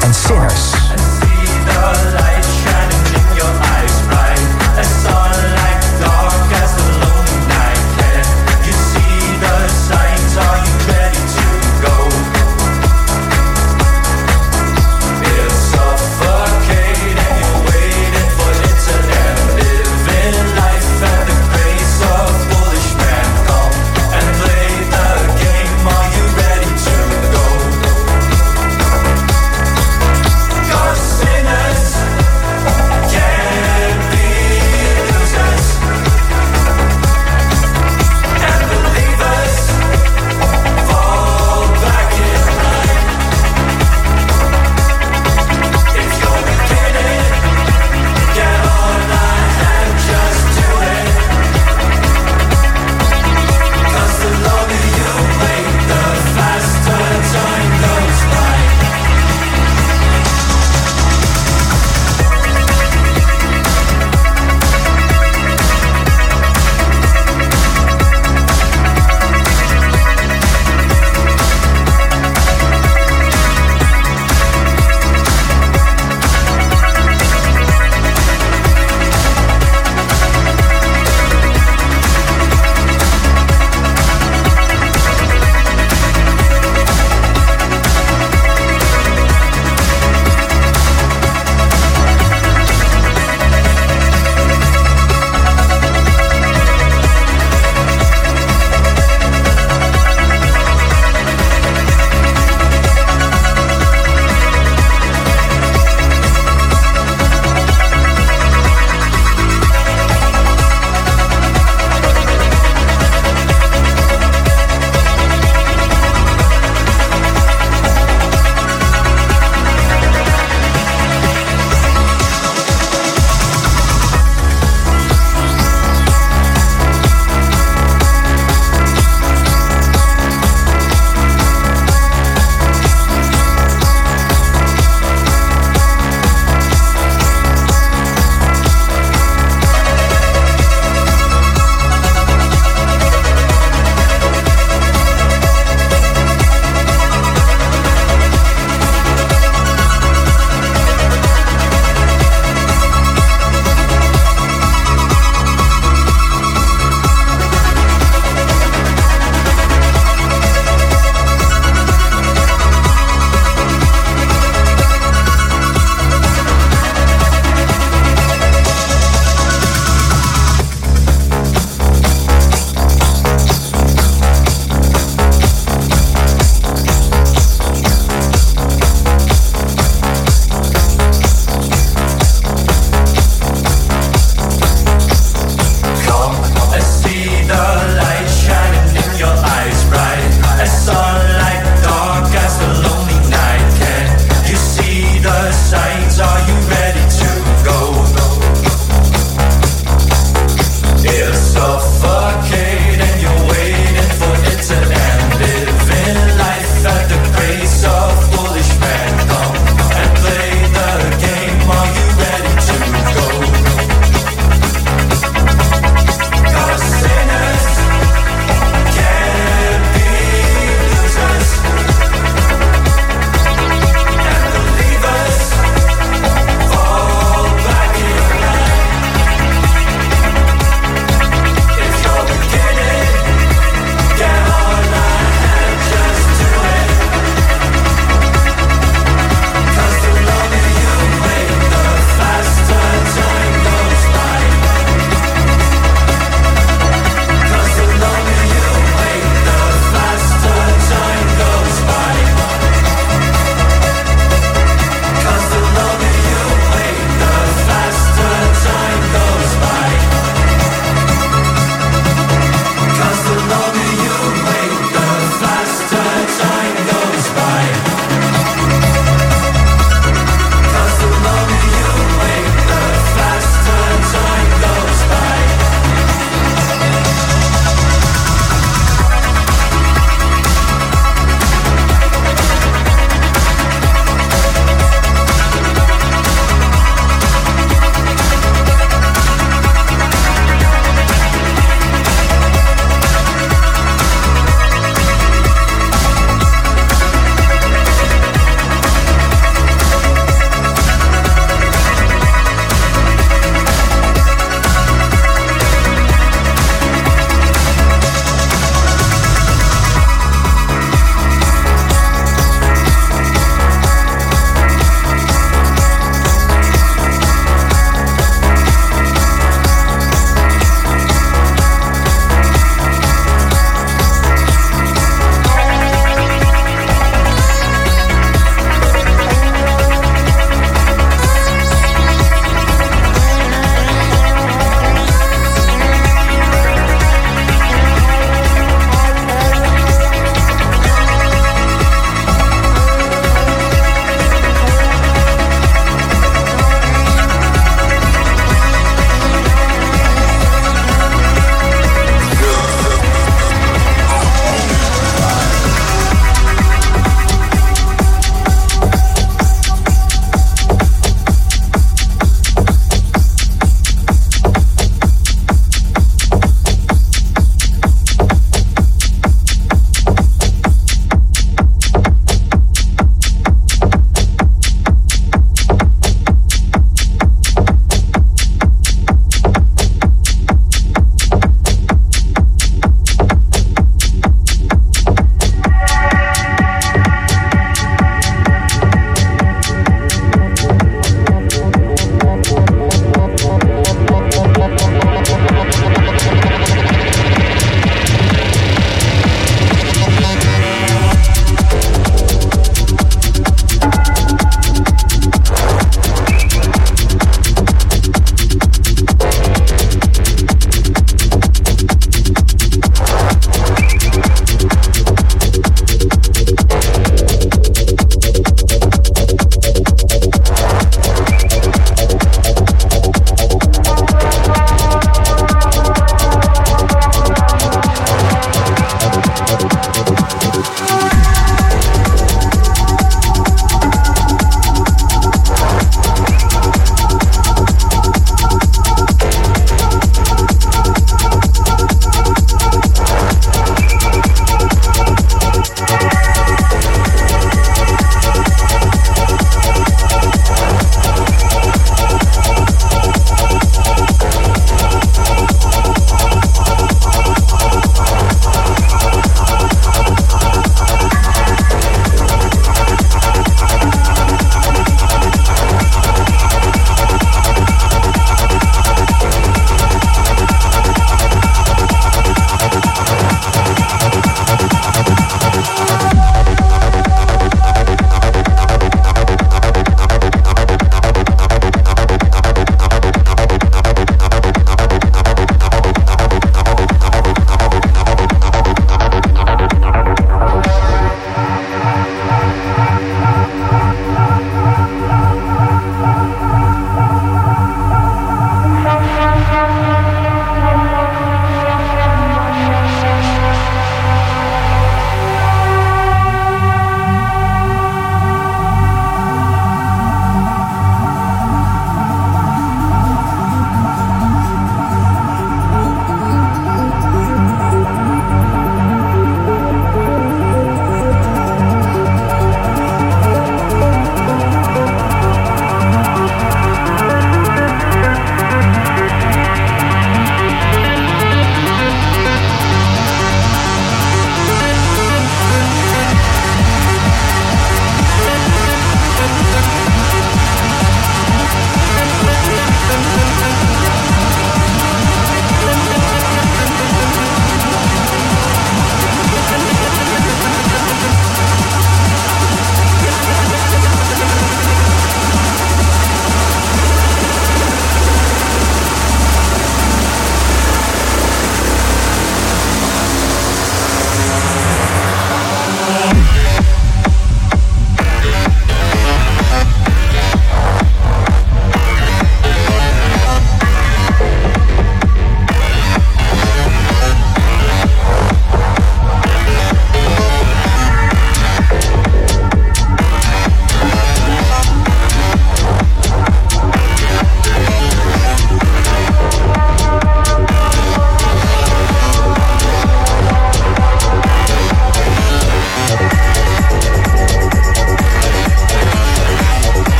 En 0.00 0.14
Sinners. 0.14 0.70
Sinners 0.70 2.07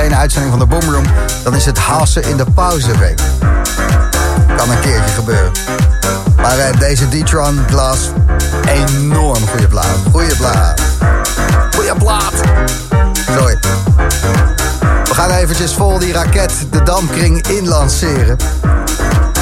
geen 0.00 0.14
uitzending 0.14 0.52
van 0.52 0.60
de 0.60 0.66
Boomroom. 0.66 1.04
Dan 1.44 1.54
is 1.54 1.64
het 1.64 1.78
Hassen 1.78 2.22
in 2.22 2.36
de 2.36 2.44
pauzeweek. 2.54 3.20
Kan 4.56 4.70
een 4.70 4.80
keertje 4.80 5.14
gebeuren. 5.14 5.52
Maar 6.36 6.58
eh, 6.58 6.78
deze 6.78 7.08
D-Tron 7.08 7.58
Glass, 7.70 8.00
enorm 8.66 9.48
goede 9.48 9.66
plaat. 9.66 9.96
Goeie 10.10 10.36
plaat. 10.36 10.80
Goeie 11.74 11.94
plaat. 11.94 12.32
Sorry. 13.38 13.58
We 15.04 15.14
gaan 15.14 15.30
eventjes 15.30 15.72
vol 15.74 15.98
die 15.98 16.12
raket 16.12 16.52
de 16.70 16.82
Damkring 16.82 17.46
inlanceren. 17.46 18.36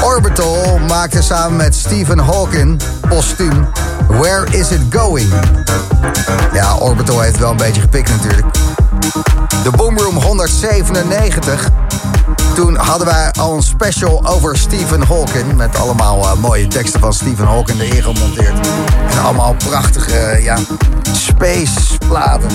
Orbital 0.03 0.79
maakte 0.89 1.23
samen 1.23 1.57
met 1.57 1.75
Stephen 1.75 2.19
Hawking 2.19 2.81
postuum 3.09 3.69
Where 4.09 4.47
Is 4.51 4.71
It 4.71 4.81
Going? 4.91 5.33
Ja, 6.53 6.77
Orbital 6.77 7.21
heeft 7.21 7.39
wel 7.39 7.51
een 7.51 7.57
beetje 7.57 7.81
gepikt 7.81 8.11
natuurlijk. 8.11 8.47
De 9.67 9.77
Boomroom 9.77 10.17
197. 10.17 11.69
Toen 12.55 12.77
hadden 12.77 13.07
wij 13.07 13.31
al 13.33 13.57
een 13.57 13.63
special 13.63 14.27
over 14.27 14.57
Stephen 14.57 15.03
Hawking. 15.03 15.57
Met 15.57 15.79
allemaal 15.79 16.23
eh, 16.23 16.35
mooie 16.35 16.67
teksten 16.67 17.01
van 17.01 17.13
Stephen 17.13 17.47
Hawking 17.47 17.81
erin 17.81 18.03
gemonteerd. 18.03 18.69
En 19.11 19.23
allemaal 19.23 19.55
prachtige, 19.55 20.13
eh, 20.13 20.45
ja, 20.45 20.59
space 21.13 21.99
platen. 22.09 22.49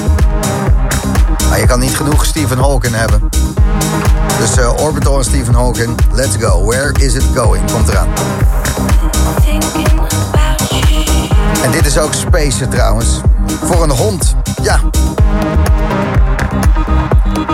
Maar 1.49 1.59
je 1.59 1.65
kan 1.65 1.79
niet 1.79 1.95
genoeg 1.95 2.25
Stephen 2.25 2.57
Hawking 2.57 2.95
hebben. 2.95 3.29
Dus 4.39 4.57
eh, 4.57 4.73
Orbital 4.83 5.17
en 5.17 5.23
Stephen 5.23 5.53
Hawking, 5.53 5.97
let's 6.11 6.35
go. 6.39 6.65
Where 6.65 6.91
is 6.99 7.13
it 7.13 7.25
going? 7.35 7.71
Komt 7.71 7.89
eraan. 7.89 8.07
En 11.63 11.71
dit 11.71 11.85
is 11.85 11.97
ook 11.97 12.13
Space 12.13 12.67
trouwens. 12.67 13.21
Voor 13.63 13.83
een 13.83 13.89
hond, 13.89 14.35
ja. 14.61 14.79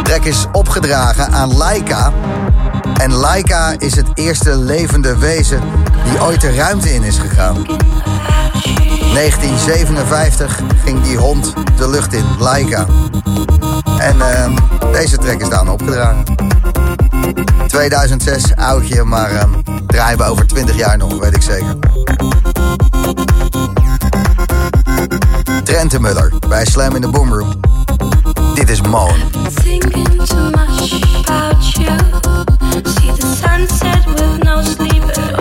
Track 0.07 0.25
is 0.25 0.45
opgedragen 0.51 1.31
aan 1.31 1.57
Laika. 1.57 2.13
En 2.93 3.13
Laika 3.13 3.73
is 3.77 3.95
het 3.95 4.07
eerste 4.13 4.57
levende 4.57 5.17
wezen 5.17 5.61
die 6.09 6.21
ooit 6.21 6.41
de 6.41 6.55
ruimte 6.55 6.93
in 6.93 7.03
is 7.03 7.17
gegaan. 7.17 7.65
1957 9.13 10.59
ging 10.83 11.03
die 11.03 11.17
hond 11.17 11.53
de 11.77 11.89
lucht 11.89 12.13
in, 12.13 12.25
Laika. 12.39 12.85
En 13.97 14.21
ehm, 14.21 14.51
deze 14.91 15.17
track 15.17 15.41
is 15.41 15.49
daarna 15.49 15.71
opgedragen. 15.71 16.23
2006, 17.67 18.55
oudje, 18.55 19.03
maar 19.03 19.31
ehm, 19.31 19.49
draaien 19.87 20.17
we 20.17 20.23
over 20.23 20.47
20 20.47 20.75
jaar 20.75 20.97
nog, 20.97 21.19
weet 21.19 21.35
ik 21.35 21.41
zeker. 21.41 21.75
Trentemuller 25.63 26.33
bij 26.47 26.65
Slam 26.65 26.95
in 26.95 27.01
de 27.01 27.09
Boomroom. 27.09 27.66
Dit 28.67 28.75
is 28.75 28.81
Moon. 28.81 29.15
Thinking 29.53 30.25
too 30.25 30.49
much 30.51 30.91
about 31.19 31.77
you. 31.77 31.95
See 32.83 33.11
the 33.11 33.35
sunset 33.41 34.05
with 34.05 34.43
no 34.43 34.61
sleep 34.61 35.03
at 35.03 35.33
all. 35.33 35.36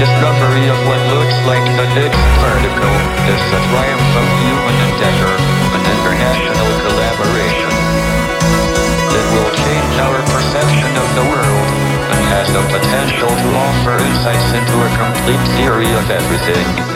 Discovery 0.00 0.64
of 0.72 0.80
what 0.88 0.96
looks 1.12 1.36
like 1.44 1.60
the 1.76 1.84
Higgs 1.92 2.24
particle 2.40 2.96
is 3.28 3.42
a 3.52 3.60
triumph 3.68 4.12
of 4.16 4.26
human 4.40 4.76
endeavor, 4.88 5.34
an 5.76 5.82
international 5.84 6.70
collaboration. 6.88 7.72
It 9.12 9.26
will 9.36 9.52
change 9.52 9.94
our 10.00 10.20
perception 10.32 10.92
of 10.96 11.08
the 11.20 11.26
world 11.28 11.68
and 12.16 12.22
has 12.32 12.48
the 12.48 12.64
potential 12.72 13.28
to 13.28 13.48
offer 13.60 14.00
insights 14.00 14.48
into 14.56 14.76
a 14.80 14.90
complete 14.96 15.44
theory 15.60 15.92
of 15.92 16.08
everything. 16.08 16.89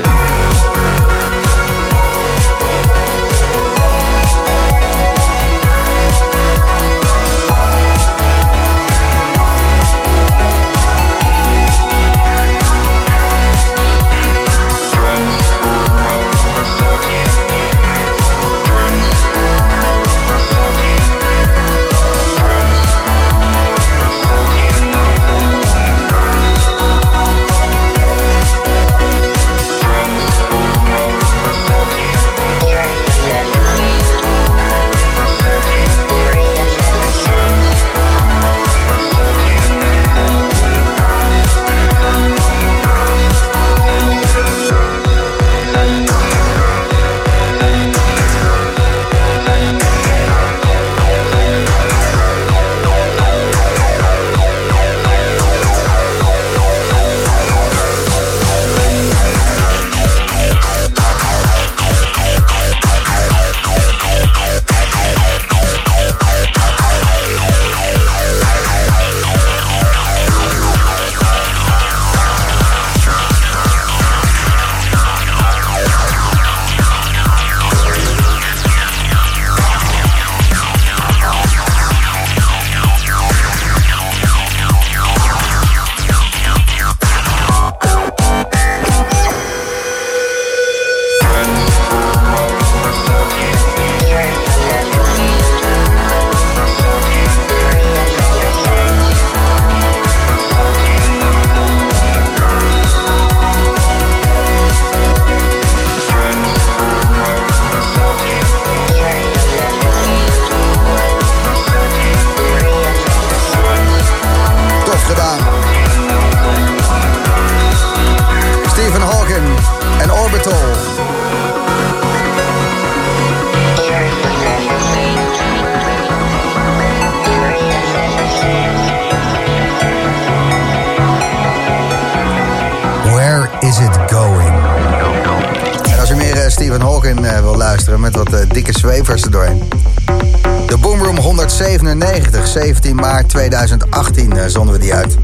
197, 142.94 142.98
17 142.98 143.00
maart 143.00 143.28
2018 143.28 144.36
eh, 144.36 144.46
zonden 144.46 144.74
we 144.74 144.80
die 144.80 144.94
uit. 144.94 145.16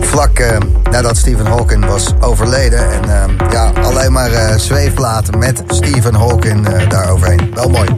Vlak 0.00 0.38
eh, 0.38 0.56
nadat 0.90 1.16
Stephen 1.16 1.46
Hawking 1.46 1.84
was 1.84 2.12
overleden. 2.20 2.92
En 2.92 3.02
eh, 3.04 3.50
ja, 3.50 3.72
alleen 3.82 4.12
maar 4.12 4.32
eh, 4.32 4.56
zweefplaten 4.56 5.38
met 5.38 5.62
Stephen 5.66 6.14
Hawking 6.14 6.68
daaroverheen. 6.88 7.50
Wel 7.54 7.68
mooi. 7.68 7.88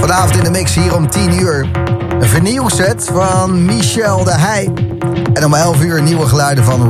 Vanavond 0.00 0.36
in 0.36 0.44
de 0.44 0.50
mix 0.50 0.74
hier 0.74 0.94
om 0.94 1.10
10 1.10 1.40
uur. 1.40 1.68
Een 2.20 2.28
vernieuwset 2.28 3.10
van 3.12 3.64
Michel 3.64 4.24
de 4.24 4.34
Heij. 4.34 4.72
En 5.34 5.44
om 5.44 5.54
11 5.54 5.82
uur 5.82 6.02
nieuwe 6.02 6.26
geluiden 6.26 6.64
van 6.64 6.81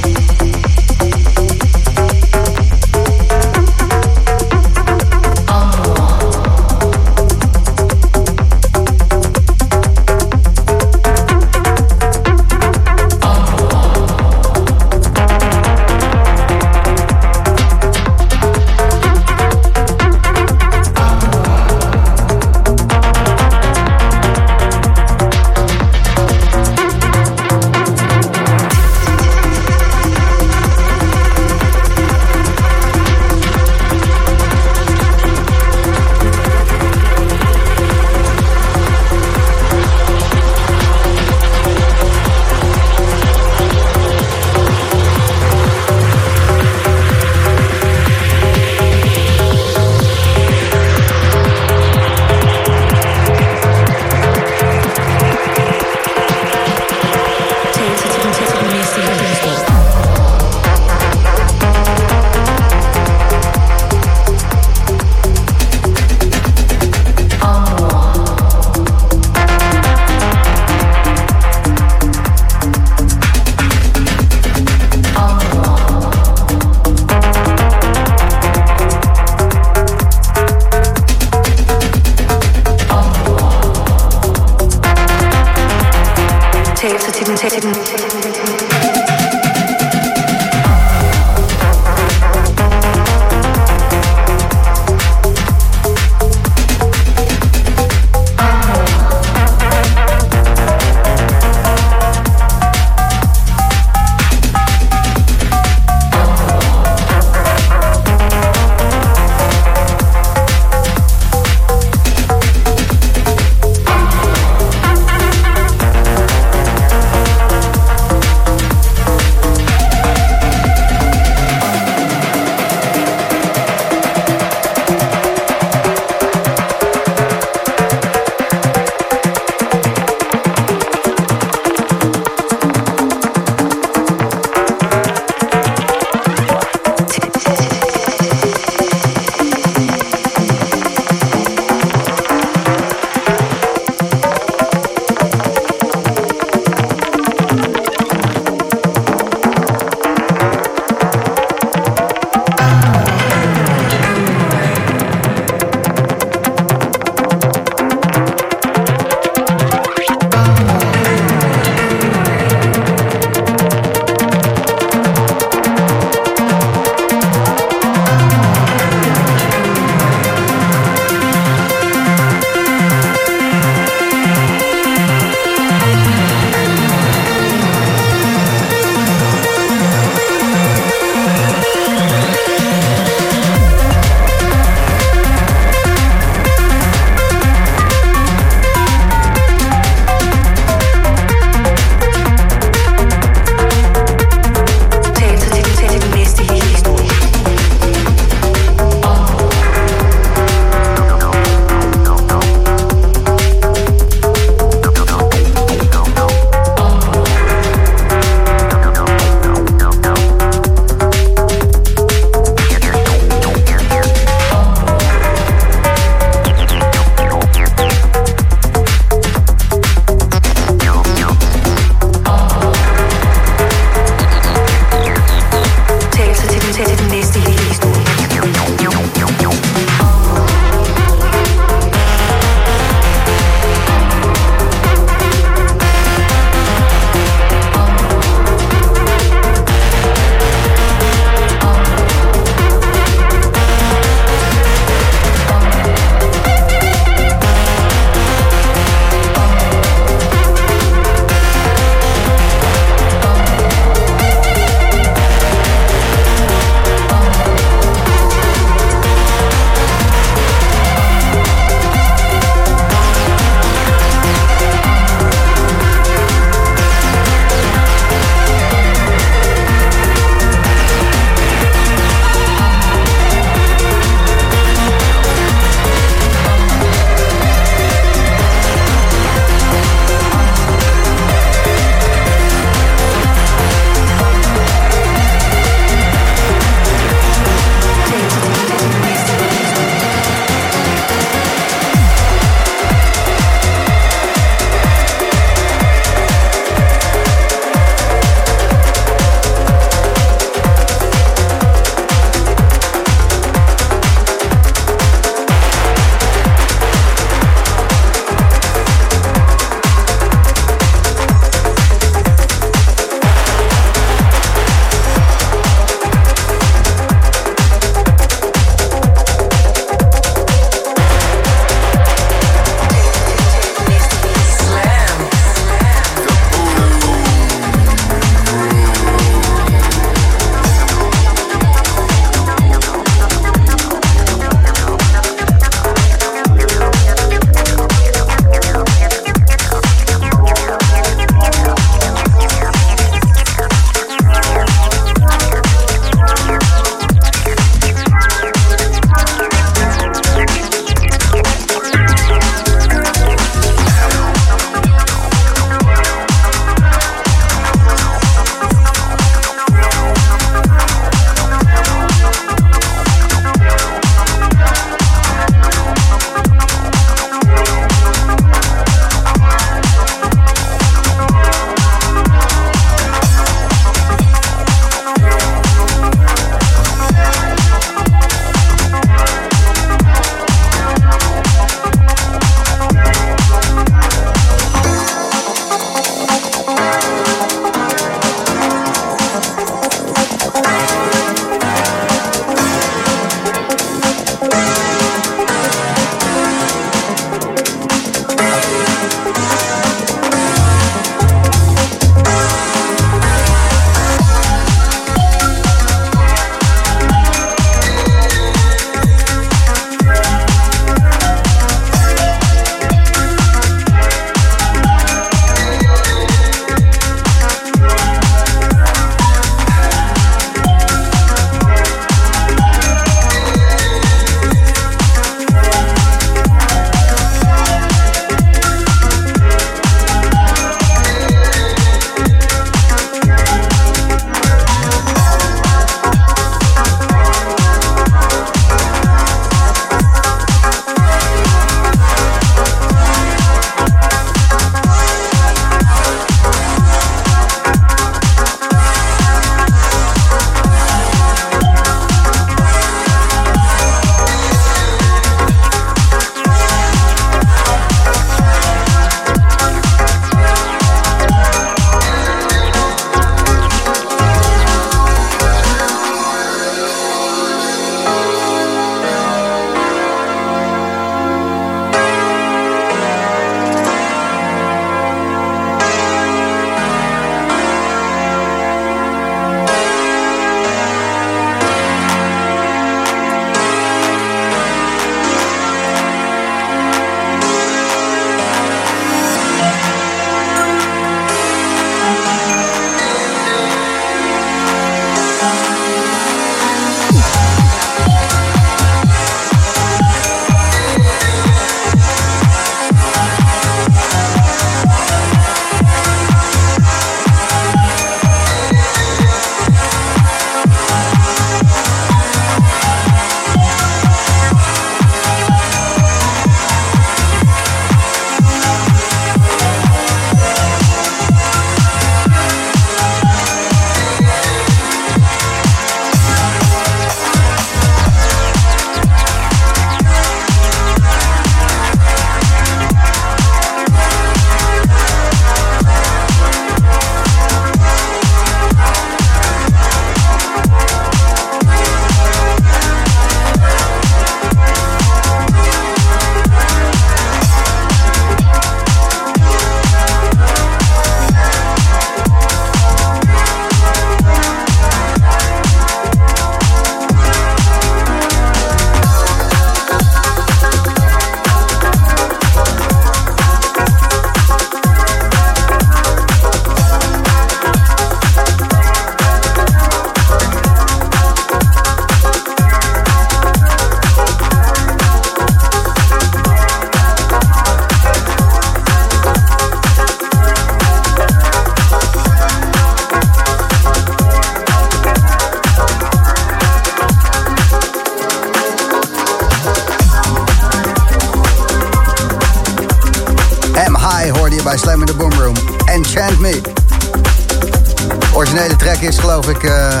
track 598.98 599.08
is 599.08 599.18
geloof 599.18 599.48
ik 599.48 599.62
uh, 599.62 600.00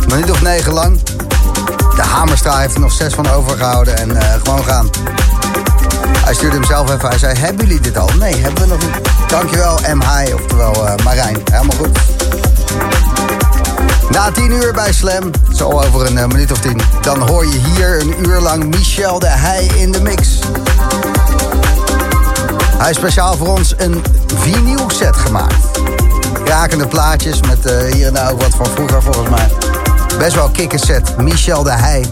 een 0.00 0.06
minuut 0.06 0.30
of 0.30 0.42
negen 0.42 0.72
lang. 0.72 1.00
De 1.96 2.02
Hamerstra 2.02 2.58
heeft 2.58 2.74
er 2.74 2.80
nog 2.80 2.92
zes 2.92 3.14
van 3.14 3.30
overgehouden 3.30 3.96
en 3.96 4.10
uh, 4.10 4.32
gewoon 4.44 4.64
gaan. 4.64 4.90
Hij 6.24 6.34
stuurde 6.34 6.56
hem 6.56 6.64
zelf 6.64 6.90
even. 6.90 7.08
Hij 7.08 7.18
zei, 7.18 7.38
hebben 7.38 7.66
jullie 7.66 7.80
dit 7.80 7.98
al? 7.98 8.10
Nee, 8.18 8.34
hebben 8.34 8.62
we 8.62 8.68
nog 8.68 8.78
niet. 8.80 9.08
Dankjewel 9.28 9.78
M. 9.94 10.02
oftewel 10.34 10.74
uh, 10.74 10.94
Marijn. 11.04 11.42
Helemaal 11.50 11.76
goed. 11.76 11.98
Na 14.10 14.30
10 14.30 14.50
uur 14.50 14.72
bij 14.72 14.92
Slam, 14.92 15.30
zo 15.52 15.68
over 15.70 16.06
een 16.06 16.16
uh, 16.16 16.26
minuut 16.26 16.52
of 16.52 16.58
tien... 16.58 16.80
dan 17.00 17.28
hoor 17.28 17.46
je 17.46 17.58
hier 17.58 18.00
een 18.00 18.26
uur 18.26 18.40
lang 18.40 18.64
Michel 18.64 19.18
de 19.18 19.28
Heij 19.28 19.64
in 19.64 19.92
de 19.92 20.00
mix. 20.00 20.38
Hij 22.78 22.92
speciaal 22.92 23.36
voor 23.36 23.48
ons 23.48 23.74
een 23.76 24.04
vinyl 24.36 24.90
set 24.90 25.16
gemaakt. 25.16 25.67
Krakende 26.48 26.86
plaatjes 26.86 27.40
met 27.40 27.70
uh, 27.70 27.92
hier 27.92 28.06
en 28.06 28.14
daar 28.14 28.32
ook 28.32 28.42
wat 28.42 28.54
van 28.54 28.66
vroeger 28.66 29.02
volgens 29.02 29.28
mij. 29.28 29.48
Best 30.18 30.34
wel 30.34 30.48
kikke 30.48 30.78
set. 30.78 31.16
Michel 31.16 31.62
de 31.62 31.70
Heij, 31.70 32.04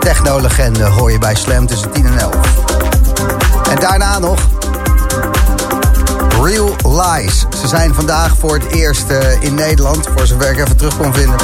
technolegende, 0.00 0.84
hoor 0.84 1.12
je 1.12 1.18
bij 1.18 1.34
Slam 1.34 1.66
tussen 1.66 1.90
10 1.90 2.06
en 2.06 2.18
11. 2.18 2.34
En 3.70 3.78
daarna 3.80 4.18
nog 4.18 4.38
Real 6.42 6.76
Lies. 6.82 7.46
Ze 7.60 7.68
zijn 7.68 7.94
vandaag 7.94 8.36
voor 8.38 8.54
het 8.54 8.66
eerst 8.66 9.10
uh, 9.10 9.42
in 9.42 9.54
Nederland, 9.54 10.08
voor 10.16 10.26
zover 10.26 10.50
ik 10.50 10.58
even 10.58 10.76
terug 10.76 10.96
kon 10.96 11.14
vinden. 11.14 11.38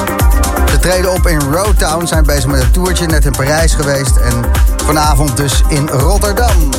Ze 0.71 0.79
treden 0.79 1.13
op 1.13 1.27
in 1.27 1.41
Roadtown, 1.41 2.07
zijn 2.07 2.25
bezig 2.25 2.47
met 2.47 2.61
een 2.61 2.71
toertje, 2.71 3.07
net 3.07 3.25
in 3.25 3.33
Parijs 3.33 3.75
geweest 3.75 4.17
en 4.17 4.45
vanavond 4.85 5.37
dus 5.37 5.63
in 5.69 5.89
Rotterdam. 5.89 6.71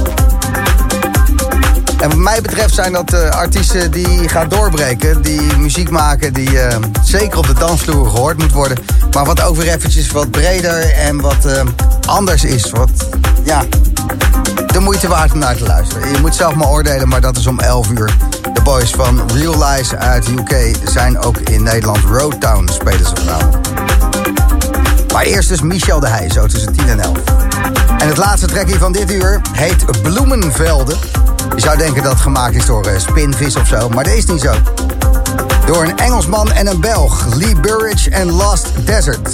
En 2.01 2.09
wat 2.09 2.17
mij 2.17 2.41
betreft 2.41 2.73
zijn 2.73 2.93
dat 2.93 3.13
uh, 3.13 3.29
artiesten 3.29 3.91
die 3.91 4.29
gaan 4.29 4.49
doorbreken. 4.49 5.21
Die 5.21 5.57
muziek 5.57 5.89
maken 5.89 6.33
die 6.33 6.51
uh, 6.51 6.75
zeker 7.03 7.37
op 7.37 7.47
de 7.47 7.53
dansvloer 7.53 8.09
gehoord 8.09 8.37
moet 8.37 8.51
worden. 8.51 8.77
Maar 9.11 9.25
wat 9.25 9.57
weer 9.57 9.67
eventjes 9.67 10.11
wat 10.11 10.31
breder 10.31 10.93
en 10.93 11.21
wat 11.21 11.45
uh, 11.45 11.61
anders 12.07 12.43
is. 12.43 12.69
Wat, 12.69 12.89
ja, 13.43 13.63
de 14.67 14.79
moeite 14.79 15.07
waard 15.07 15.31
om 15.31 15.39
naar 15.39 15.55
te 15.55 15.63
luisteren. 15.63 16.11
Je 16.11 16.19
moet 16.19 16.35
zelf 16.35 16.55
maar 16.55 16.67
oordelen, 16.67 17.07
maar 17.07 17.21
dat 17.21 17.37
is 17.37 17.47
om 17.47 17.59
11 17.59 17.89
uur. 17.89 18.13
De 18.53 18.61
boys 18.61 18.91
van 18.91 19.31
Real 19.33 19.65
Lies 19.65 19.95
uit 19.95 20.27
UK 20.27 20.75
zijn 20.85 21.19
ook 21.19 21.37
in 21.37 21.63
Nederland. 21.63 21.99
Roadtown 22.11 22.69
spelen 22.71 23.05
ze 23.05 23.15
vanavond. 23.15 23.69
Maar 25.13 25.23
eerst 25.23 25.49
dus 25.49 25.61
Michel 25.61 25.99
de 25.99 26.07
Heij, 26.07 26.29
zo 26.29 26.45
tussen 26.45 26.73
10 26.73 26.87
en 26.87 26.99
11. 26.99 27.17
En 27.97 28.07
het 28.07 28.17
laatste 28.17 28.47
trekje 28.47 28.77
van 28.77 28.91
dit 28.91 29.11
uur 29.11 29.41
heet 29.51 30.01
Bloemenvelden. 30.01 30.97
Je 31.55 31.61
zou 31.61 31.77
denken 31.77 32.03
dat 32.03 32.11
het 32.11 32.21
gemaakt 32.21 32.55
is 32.55 32.65
door 32.65 32.87
uh, 32.87 32.99
Spinvis 32.99 33.55
of 33.55 33.67
zo, 33.67 33.89
maar 33.89 34.03
dat 34.03 34.13
is 34.13 34.25
niet 34.25 34.41
zo. 34.41 34.53
Door 35.65 35.83
een 35.83 35.97
Engelsman 35.97 36.51
en 36.51 36.67
een 36.67 36.79
Belg, 36.79 37.25
Lee 37.35 37.55
Burridge 37.55 38.09
en 38.09 38.31
Lost 38.31 38.67
Desert. 38.85 39.29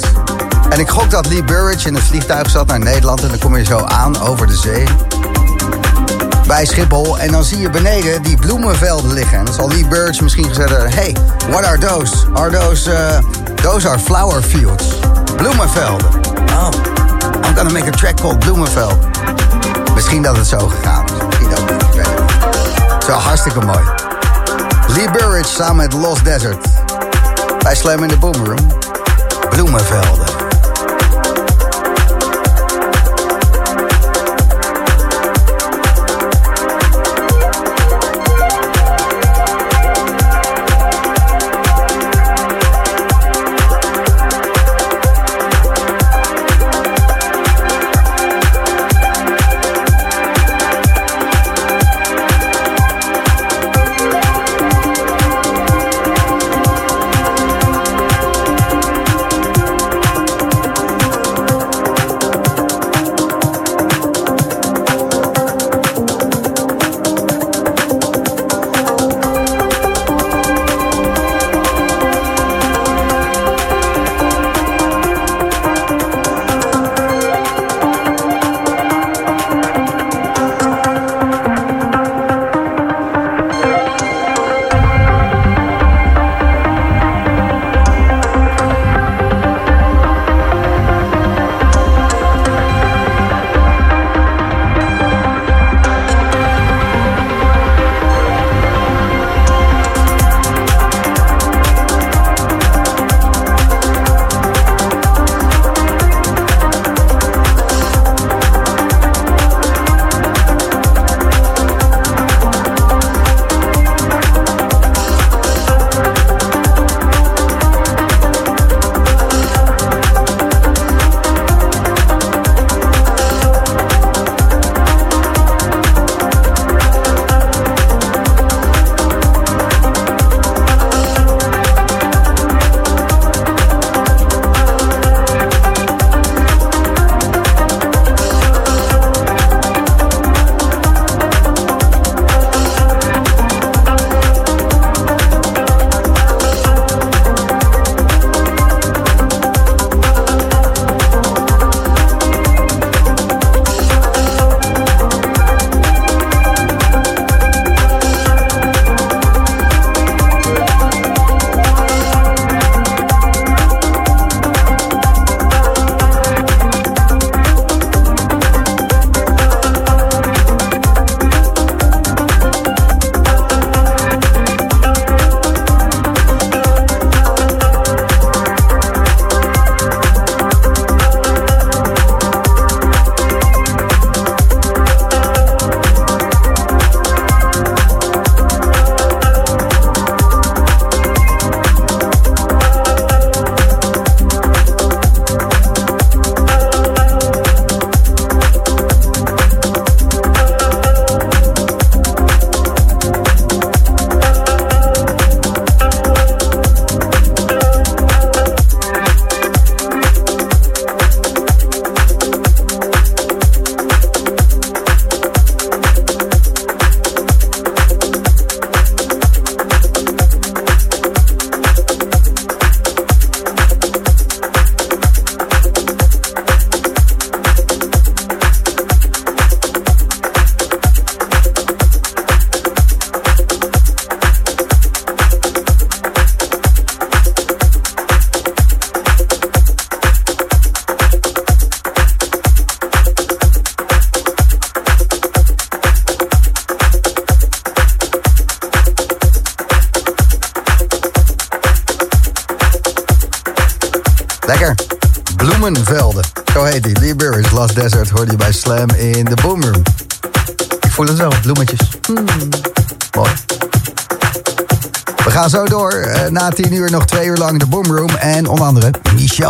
En 0.70 0.80
ik 0.80 0.90
gok 0.90 1.10
dat 1.10 1.28
Lee 1.28 1.44
Burridge 1.44 1.88
in 1.88 1.96
het 1.96 2.04
vliegtuig 2.04 2.50
zat 2.50 2.68
naar 2.68 2.80
Nederland... 2.80 3.22
en 3.22 3.30
dan 3.30 3.38
kom 3.38 3.58
je 3.58 3.64
zo 3.64 3.80
aan 3.80 4.20
over 4.22 4.48
de 4.48 4.56
zee. 4.56 4.84
Bij 6.48 6.66
Schiphol. 6.66 7.20
En 7.20 7.32
dan 7.32 7.44
zie 7.44 7.60
je 7.60 7.70
beneden 7.70 8.22
die 8.22 8.38
bloemenvelden 8.38 9.14
liggen. 9.14 9.38
En 9.38 9.46
dan 9.46 9.54
zal 9.54 9.68
Lee 9.68 9.88
Burridge 9.88 10.24
misschien 10.24 10.48
gezegd 10.48 10.70
hebben... 10.70 10.94
Hey, 10.94 11.16
what 11.50 11.66
are 11.66 11.78
those? 11.78 12.14
Are 12.34 12.60
those... 12.60 12.92
Uh, 12.92 13.18
those 13.56 13.90
are 13.90 14.00
flower 14.00 14.42
fields. 14.42 14.86
Bloemenvelden. 15.38 16.08
Oh, 16.50 16.70
I'm 17.48 17.56
gonna 17.56 17.72
make 17.72 17.88
a 17.88 17.92
track 17.92 18.16
called 18.16 18.40
Bloemenveld. 18.40 18.98
Misschien 19.94 20.22
dat 20.22 20.38
het 20.38 20.48
zo 20.48 20.68
gegaan 20.68 21.07
Wel 23.08 23.18
hartstikke 23.18 23.60
mooi. 23.60 23.84
Lee 24.88 25.12
Burridge 25.12 25.50
samen 25.50 25.76
met 25.76 25.94
Lost 25.94 26.26
Desert. 26.26 26.68
Bij 27.64 27.76
Slam 27.76 28.04
in 28.04 28.08
de 28.08 28.18
Boom 28.18 28.46
Room. 28.46 28.68
Bloemenvelden. 29.50 30.47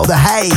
We 0.07 0.13
gaan 0.13 0.56